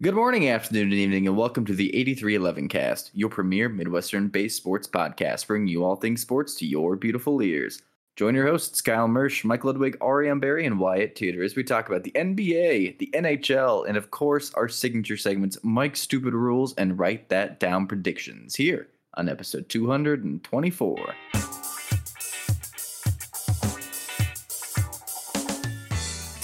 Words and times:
Good 0.00 0.14
morning, 0.14 0.48
afternoon, 0.48 0.84
and 0.84 0.92
evening, 0.92 1.26
and 1.26 1.36
welcome 1.36 1.64
to 1.64 1.74
the 1.74 1.92
8311 1.92 2.68
cast, 2.68 3.10
your 3.14 3.28
premier 3.28 3.68
Midwestern 3.68 4.28
based 4.28 4.56
sports 4.56 4.86
podcast, 4.86 5.48
bringing 5.48 5.66
you 5.66 5.82
all 5.82 5.96
things 5.96 6.20
sports 6.20 6.54
to 6.58 6.66
your 6.66 6.94
beautiful 6.94 7.42
ears. 7.42 7.82
Join 8.14 8.36
your 8.36 8.46
hosts, 8.46 8.80
Kyle 8.80 9.08
Mersch, 9.08 9.42
Mike 9.42 9.64
Ludwig, 9.64 9.96
Ariane 10.00 10.38
Barry, 10.38 10.66
and 10.66 10.78
Wyatt 10.78 11.16
Tudor 11.16 11.42
as 11.42 11.56
we 11.56 11.64
talk 11.64 11.88
about 11.88 12.04
the 12.04 12.12
NBA, 12.12 12.98
the 12.98 13.10
NHL, 13.12 13.88
and 13.88 13.96
of 13.96 14.12
course, 14.12 14.54
our 14.54 14.68
signature 14.68 15.16
segments, 15.16 15.58
Mike's 15.64 16.00
Stupid 16.00 16.32
Rules 16.32 16.74
and 16.74 16.96
Write 16.96 17.28
That 17.28 17.58
Down 17.58 17.88
Predictions, 17.88 18.54
here 18.54 18.86
on 19.14 19.28
episode 19.28 19.68
224. 19.68 21.14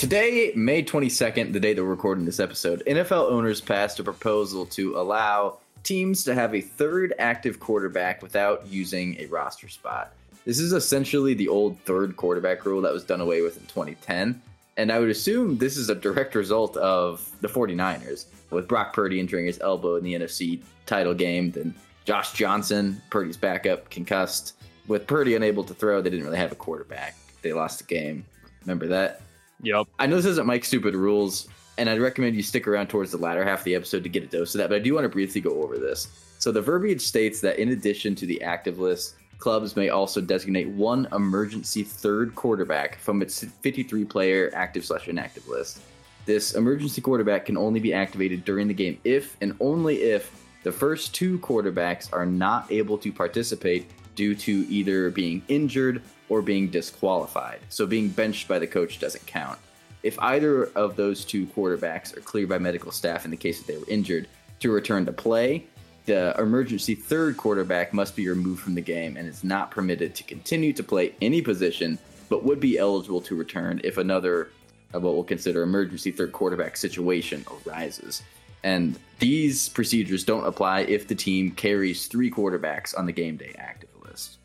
Today, 0.05 0.52
May 0.55 0.82
22nd, 0.82 1.55
the 1.55 1.61
day 1.61 1.73
that 1.73 1.82
we're 1.82 1.89
recording 1.89 2.27
this 2.27 2.39
episode, 2.39 2.82
NFL 2.87 3.30
owners 3.30 3.62
passed 3.62 3.98
a 4.00 4.05
proposal 4.05 4.66
to 4.66 4.98
allow 4.98 5.60
teams 5.83 6.24
to 6.24 6.34
have 6.34 6.55
a 6.55 6.60
third 6.60 7.15
active 7.19 7.59
quarterback 7.59 8.20
without 8.20 8.66
using 8.66 9.16
a 9.19 9.24
roster 9.29 9.66
spot. 9.66 10.12
This 10.45 10.59
is 10.59 10.74
essentially 10.74 11.32
the 11.32 11.48
old 11.48 11.80
third 11.87 12.19
quarterback 12.19 12.66
rule 12.66 12.82
that 12.82 12.93
was 12.93 13.02
done 13.02 13.23
away 13.23 13.41
with 13.41 13.56
in 13.56 13.62
2010. 13.62 14.43
And 14.77 14.93
I 14.93 14.98
would 14.98 15.09
assume 15.09 15.56
this 15.56 15.79
is 15.79 15.88
a 15.88 15.95
direct 15.95 16.34
result 16.34 16.77
of 16.77 17.27
the 17.41 17.48
49ers, 17.48 18.27
with 18.51 18.68
Brock 18.68 18.93
Purdy 18.93 19.18
injuring 19.18 19.46
his 19.46 19.59
elbow 19.60 19.96
in 19.96 20.05
the 20.05 20.12
NFC 20.12 20.60
title 20.84 21.15
game, 21.15 21.51
then 21.51 21.74
Josh 22.05 22.34
Johnson, 22.34 23.01
Purdy's 23.09 23.38
backup, 23.38 23.88
concussed. 23.88 24.52
With 24.87 25.07
Purdy 25.07 25.34
unable 25.34 25.65
to 25.65 25.73
throw, 25.73 26.02
they 26.02 26.10
didn't 26.10 26.27
really 26.27 26.37
have 26.37 26.52
a 26.52 26.57
quarterback. 26.57 27.16
They 27.41 27.55
lost 27.55 27.79
the 27.79 27.84
game. 27.87 28.27
Remember 28.66 28.87
that? 28.88 29.23
Yep. 29.64 29.88
I 29.98 30.06
know 30.06 30.16
this 30.16 30.27
isn't 30.27 30.46
Mike's 30.46 30.68
stupid 30.68 30.95
rules, 30.95 31.48
and 31.78 31.88
I'd 31.88 32.00
recommend 32.00 32.36
you 32.36 32.42
stick 32.42 32.68
around 32.68 32.88
towards 32.88 33.10
the 33.10 33.18
latter 33.18 33.45
half 33.45 33.60
of 33.60 33.64
the 33.64 33.74
episode 33.74 34.02
to 34.04 34.09
get 34.09 34.23
a 34.23 34.27
dose 34.27 34.54
of 34.54 34.59
that, 34.59 34.68
but 34.68 34.77
I 34.77 34.78
do 34.78 34.95
want 34.95 35.04
to 35.04 35.09
briefly 35.09 35.40
go 35.40 35.62
over 35.62 35.78
this. 35.78 36.09
So 36.38 36.52
the 36.52 36.60
verbiage 36.60 37.00
states 37.00 37.40
that 37.40 37.59
in 37.59 37.71
addition 37.71 38.15
to 38.16 38.26
the 38.26 38.43
active 38.43 38.79
list, 38.79 39.16
clubs 39.38 39.76
may 39.76 39.88
also 39.88 40.21
designate 40.21 40.68
one 40.68 41.09
emergency 41.12 41.82
third 41.82 42.34
quarterback 42.34 42.98
from 42.98 43.23
its 43.23 43.43
53 43.43 44.04
player 44.04 44.51
active 44.54 44.84
slash 44.84 45.09
inactive 45.09 45.48
list. 45.48 45.80
This 46.26 46.54
emergency 46.54 47.01
quarterback 47.01 47.46
can 47.46 47.56
only 47.56 47.80
be 47.80 47.93
activated 47.93 48.45
during 48.45 48.68
the 48.68 48.74
game 48.74 48.99
if 49.04 49.37
and 49.40 49.54
only 49.60 50.02
if 50.02 50.30
the 50.62 50.73
first 50.73 51.15
two 51.15 51.38
quarterbacks 51.40 52.10
are 52.12 52.24
not 52.24 52.71
able 52.73 52.96
to 52.99 53.12
participate 53.12 53.87
due 54.15 54.34
to 54.34 54.66
either 54.71 55.10
being 55.10 55.43
injured 55.49 56.01
or 56.29 56.43
being 56.43 56.69
disqualified. 56.69 57.61
So 57.69 57.87
being 57.87 58.09
benched 58.09 58.49
by 58.49 58.59
the 58.59 58.67
coach 58.67 58.99
doesn't 58.99 59.27
count. 59.27 59.59
If 60.03 60.19
either 60.21 60.65
of 60.75 60.97
those 60.97 61.25
two 61.25 61.47
quarterbacks 61.47 62.17
are 62.17 62.21
cleared 62.21 62.49
by 62.49 62.59
medical 62.59 62.93
staff 62.93 63.25
in 63.25 63.30
the 63.30 63.37
case 63.37 63.59
that 63.59 63.67
they 63.67 63.79
were 63.79 63.89
injured 63.89 64.28
to 64.61 64.71
return 64.71 65.06
to 65.06 65.12
play, 65.12 65.67
the 66.06 66.34
emergency 66.39 66.95
third 66.95 67.37
quarterback 67.37 67.95
must 67.95 68.15
be 68.15 68.28
removed 68.28 68.62
from 68.62 68.75
the 68.75 68.83
game 68.83 69.17
and 69.17 69.27
is 69.27 69.43
not 69.43 69.71
permitted 69.71 70.15
to 70.15 70.22
continue 70.22 70.72
to 70.75 70.83
play 70.83 71.15
any 71.22 71.41
position, 71.41 71.99
but 72.28 72.45
would 72.45 72.61
be 72.61 72.77
eligible 72.77 73.22
to 73.22 73.34
return 73.34 73.81
if 73.83 73.97
another, 73.97 74.50
uh, 74.95 75.00
what 75.00 75.15
we'll 75.15 75.25
consider 75.25 75.62
emergency 75.62 76.11
third 76.11 76.33
quarterback 76.33 76.77
situation 76.77 77.45
arises. 77.67 78.22
And 78.62 78.99
these 79.19 79.69
procedures 79.71 80.25
don't 80.25 80.47
apply 80.47 80.81
if 80.81 81.09
the 81.09 81.15
team 81.15 81.50
carries 81.50 82.06
three 82.06 82.31
quarterbacks 82.31 82.97
on 82.99 83.06
the 83.06 83.12
game 83.12 83.37
day 83.37 83.55
active 83.59 83.91
list. 84.06 84.39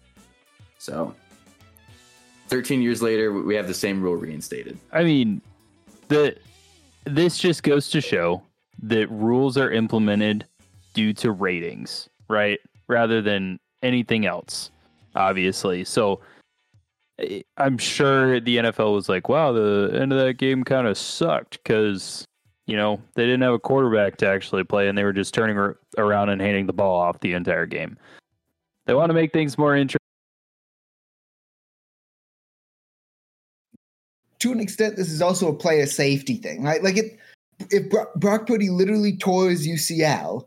So 0.77 1.13
13 2.49 2.81
years 2.81 3.01
later, 3.01 3.31
we 3.31 3.55
have 3.55 3.67
the 3.67 3.73
same 3.73 4.01
rule 4.01 4.15
reinstated. 4.15 4.77
I 4.91 5.03
mean, 5.03 5.41
the 6.07 6.35
this 7.05 7.37
just 7.37 7.63
goes 7.63 7.89
to 7.91 8.01
show 8.01 8.41
that 8.83 9.09
rules 9.09 9.57
are 9.57 9.71
implemented 9.71 10.45
due 10.93 11.13
to 11.13 11.31
ratings, 11.31 12.09
right? 12.27 12.59
Rather 12.87 13.21
than 13.21 13.59
anything 13.83 14.25
else, 14.25 14.71
obviously. 15.15 15.83
So 15.83 16.21
I'm 17.57 17.77
sure 17.77 18.39
the 18.39 18.57
NFL 18.57 18.93
was 18.93 19.09
like, 19.09 19.29
wow, 19.29 19.51
the 19.51 19.91
end 19.93 20.13
of 20.13 20.19
that 20.19 20.35
game 20.35 20.63
kind 20.63 20.87
of 20.87 20.97
sucked 20.97 21.61
because, 21.63 22.25
you 22.65 22.77
know, 22.77 23.01
they 23.15 23.25
didn't 23.25 23.41
have 23.41 23.53
a 23.53 23.59
quarterback 23.59 24.17
to 24.17 24.27
actually 24.27 24.63
play 24.63 24.87
and 24.87 24.97
they 24.97 25.03
were 25.03 25.13
just 25.13 25.33
turning 25.33 25.57
around 25.97 26.29
and 26.29 26.41
handing 26.41 26.65
the 26.65 26.73
ball 26.73 26.99
off 26.99 27.19
the 27.19 27.33
entire 27.33 27.65
game. 27.65 27.97
They 28.85 28.93
want 28.93 29.09
to 29.09 29.13
make 29.13 29.33
things 29.33 29.57
more 29.57 29.75
interesting 29.75 29.99
to 34.39 34.51
an 34.51 34.59
extent, 34.59 34.95
this 34.95 35.11
is 35.11 35.21
also 35.21 35.49
a 35.49 35.53
player 35.53 35.85
safety 35.85 36.35
thing, 36.35 36.63
right? 36.63 36.83
Like 36.83 36.97
it, 36.97 37.17
if 37.69 37.89
Brock 38.15 38.47
Purdy 38.47 38.69
literally 38.69 39.17
tore 39.17 39.49
his 39.49 39.67
UCL, 39.67 40.45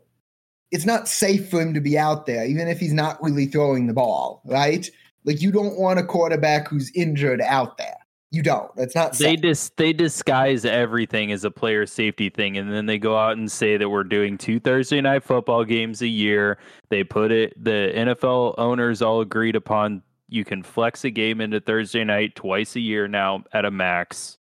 it's 0.71 0.85
not 0.85 1.07
safe 1.07 1.49
for 1.49 1.61
him 1.61 1.73
to 1.75 1.81
be 1.81 1.97
out 1.97 2.25
there, 2.25 2.45
even 2.45 2.67
if 2.67 2.79
he's 2.79 2.93
not 2.93 3.21
really 3.21 3.45
throwing 3.45 3.87
the 3.87 3.93
ball, 3.93 4.41
right? 4.45 4.89
Like 5.23 5.41
you 5.41 5.51
don't 5.51 5.77
want 5.77 5.99
a 5.99 6.03
quarterback 6.03 6.67
who's 6.67 6.91
injured 6.95 7.41
out 7.41 7.77
there. 7.77 7.95
You 8.31 8.41
don't. 8.41 8.75
That's 8.75 8.95
not. 8.95 9.13
They 9.13 9.35
dis 9.35 9.69
they 9.77 9.93
disguise 9.93 10.65
everything 10.65 11.31
as 11.31 11.43
a 11.43 11.51
player 11.51 11.85
safety 11.85 12.31
thing, 12.31 12.57
and 12.57 12.73
then 12.73 12.87
they 12.87 12.97
go 12.97 13.15
out 13.15 13.37
and 13.37 13.51
say 13.51 13.77
that 13.77 13.87
we're 13.87 14.03
doing 14.03 14.39
two 14.39 14.59
Thursday 14.59 15.01
night 15.01 15.23
football 15.23 15.63
games 15.63 16.01
a 16.01 16.07
year. 16.07 16.57
They 16.89 17.03
put 17.03 17.31
it. 17.31 17.53
The 17.63 17.93
NFL 17.95 18.55
owners 18.57 19.03
all 19.03 19.21
agreed 19.21 19.55
upon 19.55 20.01
you 20.33 20.43
can 20.43 20.63
flex 20.63 21.05
a 21.05 21.11
game 21.11 21.39
into 21.39 21.59
Thursday 21.59 22.03
night 22.03 22.35
twice 22.35 22.75
a 22.75 22.79
year 22.79 23.07
now 23.07 23.43
at 23.53 23.65
a 23.65 23.71
max. 23.71 24.37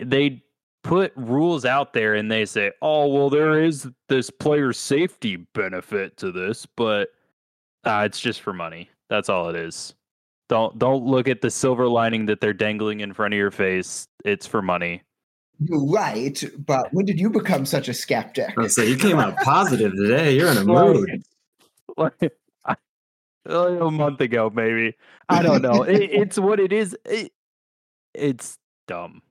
They 0.00 0.44
put 0.84 1.12
rules 1.16 1.64
out 1.64 1.92
there 1.92 2.14
and 2.14 2.30
they 2.30 2.44
say, 2.44 2.70
"Oh, 2.80 3.08
well, 3.08 3.28
there 3.28 3.60
is 3.60 3.88
this 4.08 4.30
player 4.30 4.72
safety 4.72 5.36
benefit 5.54 6.16
to 6.18 6.30
this, 6.30 6.66
but 6.76 7.08
uh, 7.84 8.04
it's 8.06 8.20
just 8.20 8.40
for 8.40 8.52
money. 8.52 8.88
That's 9.10 9.28
all 9.28 9.48
it 9.48 9.56
is. 9.56 9.94
Don't 10.48 10.78
don't 10.78 11.04
look 11.04 11.28
at 11.28 11.40
the 11.40 11.50
silver 11.50 11.88
lining 11.88 12.26
that 12.26 12.40
they're 12.40 12.52
dangling 12.52 13.00
in 13.00 13.12
front 13.12 13.34
of 13.34 13.38
your 13.38 13.50
face. 13.50 14.06
It's 14.24 14.46
for 14.46 14.62
money." 14.62 15.02
You're 15.58 15.86
right, 15.86 16.44
but 16.66 16.92
when 16.92 17.06
did 17.06 17.18
you 17.18 17.30
become 17.30 17.64
such 17.64 17.88
a 17.88 17.94
skeptic? 17.94 18.54
So 18.68 18.82
you 18.82 18.96
came 18.96 19.18
out 19.18 19.36
positive 19.42 19.96
today. 19.96 20.36
You're 20.36 20.50
in 20.50 20.58
a 20.58 20.64
mood. 20.64 21.22
Like, 21.96 22.36
a 23.48 23.90
month 23.90 24.20
ago, 24.20 24.50
maybe. 24.54 24.94
I 25.28 25.42
don't 25.42 25.62
know. 25.62 25.82
it, 25.82 25.96
it's 26.12 26.38
what 26.38 26.60
it 26.60 26.72
is. 26.72 26.96
It, 27.04 27.32
it's 28.14 28.58
dumb. 28.86 29.22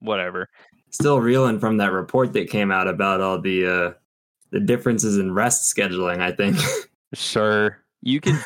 Whatever. 0.00 0.48
Still 0.90 1.20
reeling 1.20 1.60
from 1.60 1.76
that 1.76 1.92
report 1.92 2.32
that 2.32 2.50
came 2.50 2.70
out 2.70 2.88
about 2.88 3.20
all 3.20 3.40
the 3.40 3.66
uh 3.66 3.92
the 4.50 4.60
differences 4.60 5.18
in 5.18 5.32
rest 5.32 5.74
scheduling. 5.74 6.20
I 6.20 6.32
think. 6.32 6.56
sure, 7.14 7.78
you 8.02 8.20
can. 8.20 8.42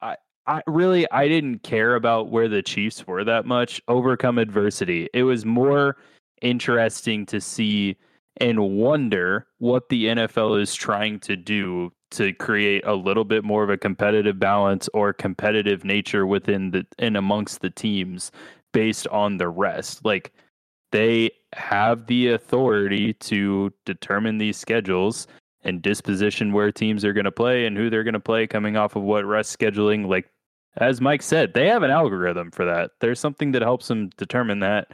I 0.00 0.16
I 0.46 0.62
really 0.66 1.10
I 1.12 1.28
didn't 1.28 1.62
care 1.62 1.94
about 1.94 2.30
where 2.30 2.48
the 2.48 2.62
Chiefs 2.62 3.06
were 3.06 3.24
that 3.24 3.46
much. 3.46 3.80
Overcome 3.88 4.38
adversity. 4.38 5.08
It 5.14 5.22
was 5.22 5.44
more 5.44 5.96
interesting 6.42 7.24
to 7.26 7.40
see 7.40 7.96
and 8.38 8.76
wonder 8.76 9.46
what 9.58 9.88
the 9.88 10.06
NFL 10.06 10.60
is 10.60 10.74
trying 10.74 11.20
to 11.20 11.36
do 11.36 11.92
to 12.12 12.32
create 12.32 12.84
a 12.86 12.94
little 12.94 13.24
bit 13.24 13.44
more 13.44 13.62
of 13.62 13.70
a 13.70 13.76
competitive 13.76 14.38
balance 14.38 14.88
or 14.94 15.12
competitive 15.12 15.84
nature 15.84 16.26
within 16.26 16.70
the 16.70 16.86
and 16.98 17.16
amongst 17.16 17.60
the 17.60 17.70
teams 17.70 18.30
based 18.72 19.08
on 19.08 19.38
the 19.38 19.48
rest. 19.48 20.04
Like 20.04 20.32
they 20.92 21.30
have 21.54 22.06
the 22.06 22.28
authority 22.28 23.14
to 23.14 23.72
determine 23.84 24.38
these 24.38 24.56
schedules 24.56 25.26
and 25.62 25.82
disposition 25.82 26.52
where 26.52 26.70
teams 26.70 27.04
are 27.04 27.12
going 27.12 27.24
to 27.24 27.32
play 27.32 27.66
and 27.66 27.76
who 27.76 27.90
they're 27.90 28.04
going 28.04 28.14
to 28.14 28.20
play 28.20 28.46
coming 28.46 28.76
off 28.76 28.94
of 28.96 29.02
what 29.02 29.24
rest 29.24 29.58
scheduling 29.58 30.06
like 30.06 30.30
as 30.78 31.00
Mike 31.00 31.22
said, 31.22 31.54
they 31.54 31.68
have 31.68 31.82
an 31.82 31.90
algorithm 31.90 32.50
for 32.50 32.66
that. 32.66 32.90
There's 33.00 33.18
something 33.18 33.52
that 33.52 33.62
helps 33.62 33.88
them 33.88 34.10
determine 34.18 34.60
that 34.60 34.88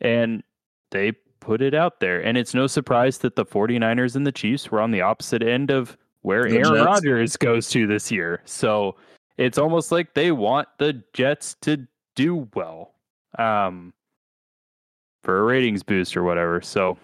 and 0.00 0.42
they 0.92 1.12
put 1.40 1.60
it 1.60 1.74
out 1.74 2.00
there. 2.00 2.20
And 2.20 2.38
it's 2.38 2.54
no 2.54 2.66
surprise 2.66 3.18
that 3.18 3.36
the 3.36 3.44
49ers 3.44 4.16
and 4.16 4.26
the 4.26 4.32
Chiefs 4.32 4.70
were 4.70 4.80
on 4.80 4.90
the 4.90 5.00
opposite 5.00 5.42
end 5.42 5.70
of 5.70 5.96
where 6.26 6.50
the 6.50 6.58
Aaron 6.58 6.84
Rodgers 6.84 7.36
goes 7.36 7.68
to 7.70 7.86
this 7.86 8.10
year. 8.10 8.42
So 8.46 8.96
it's 9.38 9.58
almost 9.58 9.92
like 9.92 10.12
they 10.14 10.32
want 10.32 10.66
the 10.78 11.00
Jets 11.12 11.54
to 11.60 11.86
do 12.16 12.48
well 12.56 12.94
um, 13.38 13.92
for 15.22 15.38
a 15.38 15.42
ratings 15.44 15.84
boost 15.84 16.16
or 16.16 16.24
whatever. 16.24 16.60
So 16.60 16.98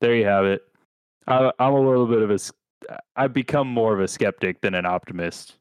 there 0.00 0.16
you 0.16 0.24
have 0.24 0.46
it. 0.46 0.62
I, 1.26 1.52
I'm 1.58 1.74
a 1.74 1.80
little 1.80 2.06
bit 2.06 2.22
of 2.22 2.30
a. 2.30 2.98
I've 3.14 3.34
become 3.34 3.68
more 3.68 3.92
of 3.92 4.00
a 4.00 4.08
skeptic 4.08 4.62
than 4.62 4.74
an 4.74 4.86
optimist 4.86 5.58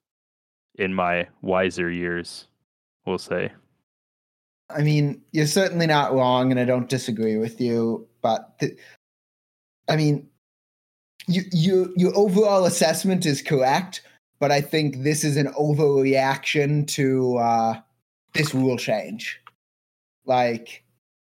in 0.76 0.94
my 0.94 1.28
wiser 1.42 1.92
years, 1.92 2.48
we'll 3.06 3.18
say. 3.18 3.52
I 4.70 4.84
mean, 4.84 5.22
you're 5.34 5.48
certainly 5.48 5.86
not 5.86 6.14
wrong, 6.14 6.50
and 6.50 6.62
I 6.62 6.66
don't 6.66 6.88
disagree 6.88 7.36
with 7.36 7.60
you. 7.60 8.08
But 8.22 8.58
th- 8.60 8.78
I 9.90 9.98
mean, 9.98 10.30
you, 11.28 11.44
you, 11.52 11.94
your 11.96 12.16
overall 12.16 12.66
assessment 12.66 13.26
is 13.26 13.42
correct, 13.42 14.02
but 14.40 14.52
I 14.52 14.62
think 14.62 15.04
this 15.04 15.24
is 15.24 15.38
an 15.38 15.48
overreaction 15.54 16.88
to 16.90 17.38
uh, 17.38 17.80
this 18.34 18.54
rule 18.54 18.78
change. 18.78 19.42
Like, 20.26 20.84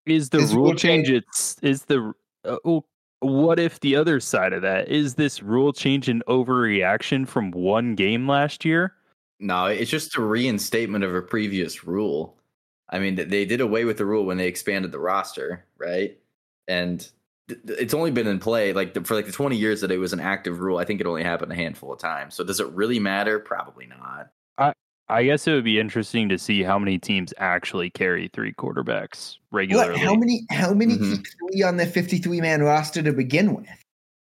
is 0.06 0.31
the 0.31 0.38
rule, 0.38 0.64
rule 0.64 0.75
change? 0.75 1.10
It's 1.10 1.56
is 1.62 1.84
the 1.84 2.12
uh, 2.44 2.56
oh, 2.64 2.84
what 3.20 3.58
if 3.58 3.81
the 3.81 3.96
other 3.96 4.20
side 4.20 4.52
of 4.52 4.62
that 4.62 4.88
is 4.88 5.14
this 5.14 5.43
rule 5.43 5.72
change 5.72 6.08
an 6.08 6.22
overreaction 6.28 7.26
from 7.26 7.50
one 7.50 7.94
game 7.94 8.28
last 8.28 8.64
year? 8.64 8.94
No, 9.38 9.66
it's 9.66 9.90
just 9.90 10.16
a 10.16 10.22
reinstatement 10.22 11.04
of 11.04 11.14
a 11.14 11.22
previous 11.22 11.84
rule. 11.84 12.37
I 12.88 12.98
mean, 12.98 13.16
they 13.16 13.44
did 13.44 13.60
away 13.60 13.84
with 13.84 13.98
the 13.98 14.06
rule 14.06 14.25
when 14.25 14.37
they 14.37 14.46
expanded 14.46 14.93
the 14.93 14.98
roster, 14.98 15.64
right? 15.76 16.16
And 16.69 17.06
it's 17.48 17.94
only 17.94 18.10
been 18.10 18.26
in 18.26 18.38
play 18.38 18.72
like 18.72 19.06
for 19.06 19.14
like 19.14 19.26
the 19.26 19.32
20 19.32 19.56
years 19.56 19.81
that 19.81 19.90
it 19.90 19.98
was 19.98 20.12
an 20.12 20.20
active 20.20 20.60
rule. 20.60 20.78
I 20.78 20.84
think 20.84 21.00
it 21.00 21.06
only 21.06 21.22
happened 21.22 21.52
a 21.52 21.54
handful 21.54 21.93
of 21.93 21.98
times. 21.98 22.34
So 22.34 22.44
does 22.44 22.60
it 22.60 22.69
really 22.69 22.98
matter? 22.98 23.38
Probably 23.38 23.87
not. 23.87 24.28
I 24.58 24.72
I 25.08 25.25
guess 25.25 25.46
it 25.46 25.52
would 25.52 25.64
be 25.64 25.78
interesting 25.78 26.28
to 26.31 26.38
see 26.38 26.62
how 26.64 26.78
many 26.78 26.98
teams 26.98 27.32
actually 27.38 27.90
carry 27.90 28.28
three 28.28 28.52
quarterbacks 28.52 29.37
regularly. 29.52 29.93
What, 29.93 30.00
how 30.00 30.14
many 30.16 30.44
how 30.50 30.75
many 30.75 30.96
Mhm. 30.96 31.16
keep 31.16 31.26
three 31.52 31.62
on 31.62 31.76
their 31.76 31.87
53 31.87 32.40
man 32.40 32.62
roster 32.62 33.02
to 33.02 33.12
begin 33.12 33.54
with? 33.54 33.69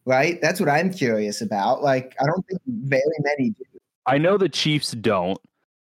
Right? 0.04 0.38
That's 0.42 0.60
what 0.60 0.68
I'm 0.68 0.92
curious 0.92 1.40
about. 1.40 1.82
Like, 1.82 2.14
I 2.20 2.26
don't 2.26 2.46
think 2.46 2.60
very 2.66 3.02
many 3.20 3.50
do. 3.50 3.64
I 4.06 4.18
know 4.18 4.36
the 4.36 4.48
Chiefs 4.48 4.92
don't, 4.92 5.38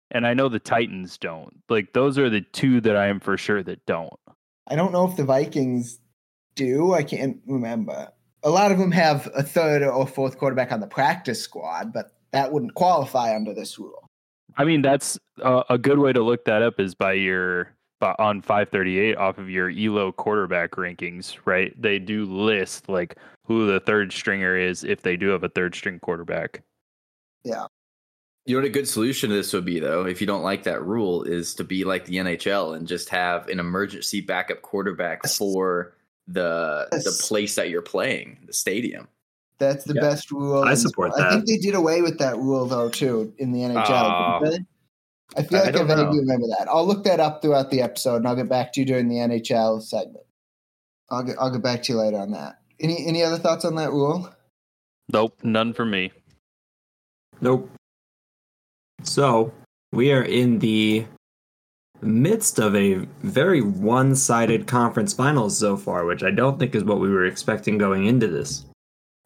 and 0.09 0.25
I 0.25 0.33
know 0.33 0.49
the 0.49 0.57
Titans 0.59 1.17
don't. 1.17 1.53
Like 1.69 1.91
those 1.93 2.17
are 2.17 2.29
the 2.29 2.41
two 2.41 2.79
that 2.81 2.95
I 2.95 3.07
am 3.07 3.19
for 3.19 3.37
sure 3.37 3.61
that 3.63 3.85
don't. 3.85 4.13
I 4.67 4.75
don't 4.75 4.93
know 4.93 5.07
if 5.07 5.15
the 5.17 5.25
Vikings 5.25 5.99
do. 6.55 6.93
I 6.93 7.03
can't 7.03 7.39
remember. 7.45 8.11
A 8.43 8.49
lot 8.49 8.71
of 8.71 8.77
them 8.77 8.91
have 8.91 9.29
a 9.35 9.43
third 9.43 9.83
or 9.83 10.07
fourth 10.07 10.37
quarterback 10.37 10.71
on 10.71 10.79
the 10.79 10.87
practice 10.87 11.41
squad, 11.41 11.91
but 11.93 12.11
that 12.31 12.51
wouldn't 12.51 12.75
qualify 12.75 13.35
under 13.35 13.53
this 13.53 13.79
rule. 13.79 14.09
I 14.57 14.63
mean, 14.63 14.81
that's 14.81 15.19
uh, 15.41 15.63
a 15.69 15.77
good 15.77 15.99
way 15.99 16.13
to 16.13 16.23
look 16.23 16.45
that 16.45 16.61
up 16.61 16.79
is 16.79 16.95
by 16.95 17.13
your 17.13 17.75
by, 17.99 18.15
on 18.19 18.41
538 18.41 19.17
off 19.17 19.37
of 19.37 19.49
your 19.49 19.69
Elo 19.69 20.11
quarterback 20.11 20.71
rankings, 20.71 21.37
right? 21.45 21.73
They 21.81 21.99
do 21.99 22.25
list 22.25 22.87
like 22.87 23.17
who 23.45 23.67
the 23.67 23.79
third 23.79 24.11
stringer 24.11 24.57
is 24.57 24.83
if 24.83 25.01
they 25.01 25.17
do 25.17 25.29
have 25.29 25.43
a 25.43 25.49
third 25.49 25.75
string 25.75 25.99
quarterback. 25.99 26.63
Yeah. 27.43 27.67
You 28.45 28.55
know 28.55 28.61
what 28.61 28.67
a 28.67 28.71
good 28.71 28.87
solution 28.87 29.29
to 29.29 29.35
this 29.35 29.53
would 29.53 29.65
be, 29.65 29.79
though, 29.79 30.05
if 30.05 30.21
you 30.21 30.27
don't 30.27 30.43
like 30.43 30.63
that 30.63 30.85
rule, 30.85 31.23
is 31.23 31.55
to 31.55 31.63
be 31.63 31.83
like 31.83 32.05
the 32.05 32.17
NHL 32.17 32.75
and 32.75 32.87
just 32.87 33.09
have 33.09 33.47
an 33.47 33.59
emergency 33.59 34.21
backup 34.21 34.61
quarterback 34.61 35.25
for 35.27 35.95
the 36.27 36.87
the 36.91 37.23
place 37.27 37.55
that 37.55 37.69
you're 37.69 37.81
playing, 37.81 38.39
the 38.45 38.53
stadium. 38.53 39.07
That's 39.57 39.85
the 39.85 39.93
Yeah. 39.93 40.01
best 40.01 40.31
rule. 40.31 40.63
I 40.63 40.71
in 40.71 40.77
support 40.77 41.13
sport. 41.13 41.25
I 41.27 41.31
think 41.31 41.45
they 41.45 41.57
did 41.57 41.75
away 41.75 42.01
with 42.01 42.17
that 42.19 42.37
rule 42.37 42.65
though 42.65 42.89
too 42.89 43.33
in 43.37 43.51
the 43.51 43.61
NHL. 43.61 44.41
Oh. 44.41 44.45
Uh, 44.45 44.57
I 45.37 45.43
feel 45.43 45.59
like 45.59 45.69
I, 45.69 45.71
don't 45.71 45.87
vaguely 45.87 46.19
remember 46.19 46.47
that. 46.47 46.67
I'll 46.69 46.85
look 46.85 47.03
that 47.05 47.19
up 47.19 47.41
throughout 47.41 47.71
the 47.71 47.81
episode, 47.81 48.17
and 48.17 48.27
I'll 48.27 48.35
get 48.35 48.47
back 48.47 48.73
to 48.73 48.79
you 48.79 48.85
during 48.85 49.07
the 49.07 49.15
NHL 49.17 49.81
segment. 49.81 50.25
I'll 51.09 51.23
get 51.23 51.35
I'll 51.39 51.51
get 51.51 51.61
back 51.61 51.83
to 51.83 51.93
you 51.93 51.99
later 51.99 52.17
on 52.17 52.31
that. 52.31 52.59
Any 52.79 53.05
any 53.07 53.23
other 53.23 53.37
thoughts 53.37 53.65
on 53.65 53.75
that 53.75 53.91
rule? 53.91 54.29
Nope, 55.11 55.37
none 55.43 55.73
for 55.73 55.85
me. 55.85 56.11
Nope. 57.41 57.69
So 59.03 59.53
we 59.91 60.11
are 60.11 60.23
in 60.23 60.59
the 60.59 61.05
midst 62.01 62.59
of 62.59 62.75
a 62.75 62.95
very 63.23 63.61
one-sided 63.61 64.67
conference 64.67 65.13
finals 65.13 65.57
so 65.57 65.75
far, 65.77 66.05
which 66.05 66.23
I 66.23 66.31
don't 66.31 66.59
think 66.59 66.75
is 66.75 66.83
what 66.83 66.99
we 66.99 67.09
were 67.09 67.25
expecting 67.25 67.77
going 67.77 68.05
into 68.05 68.27
this. 68.27 68.65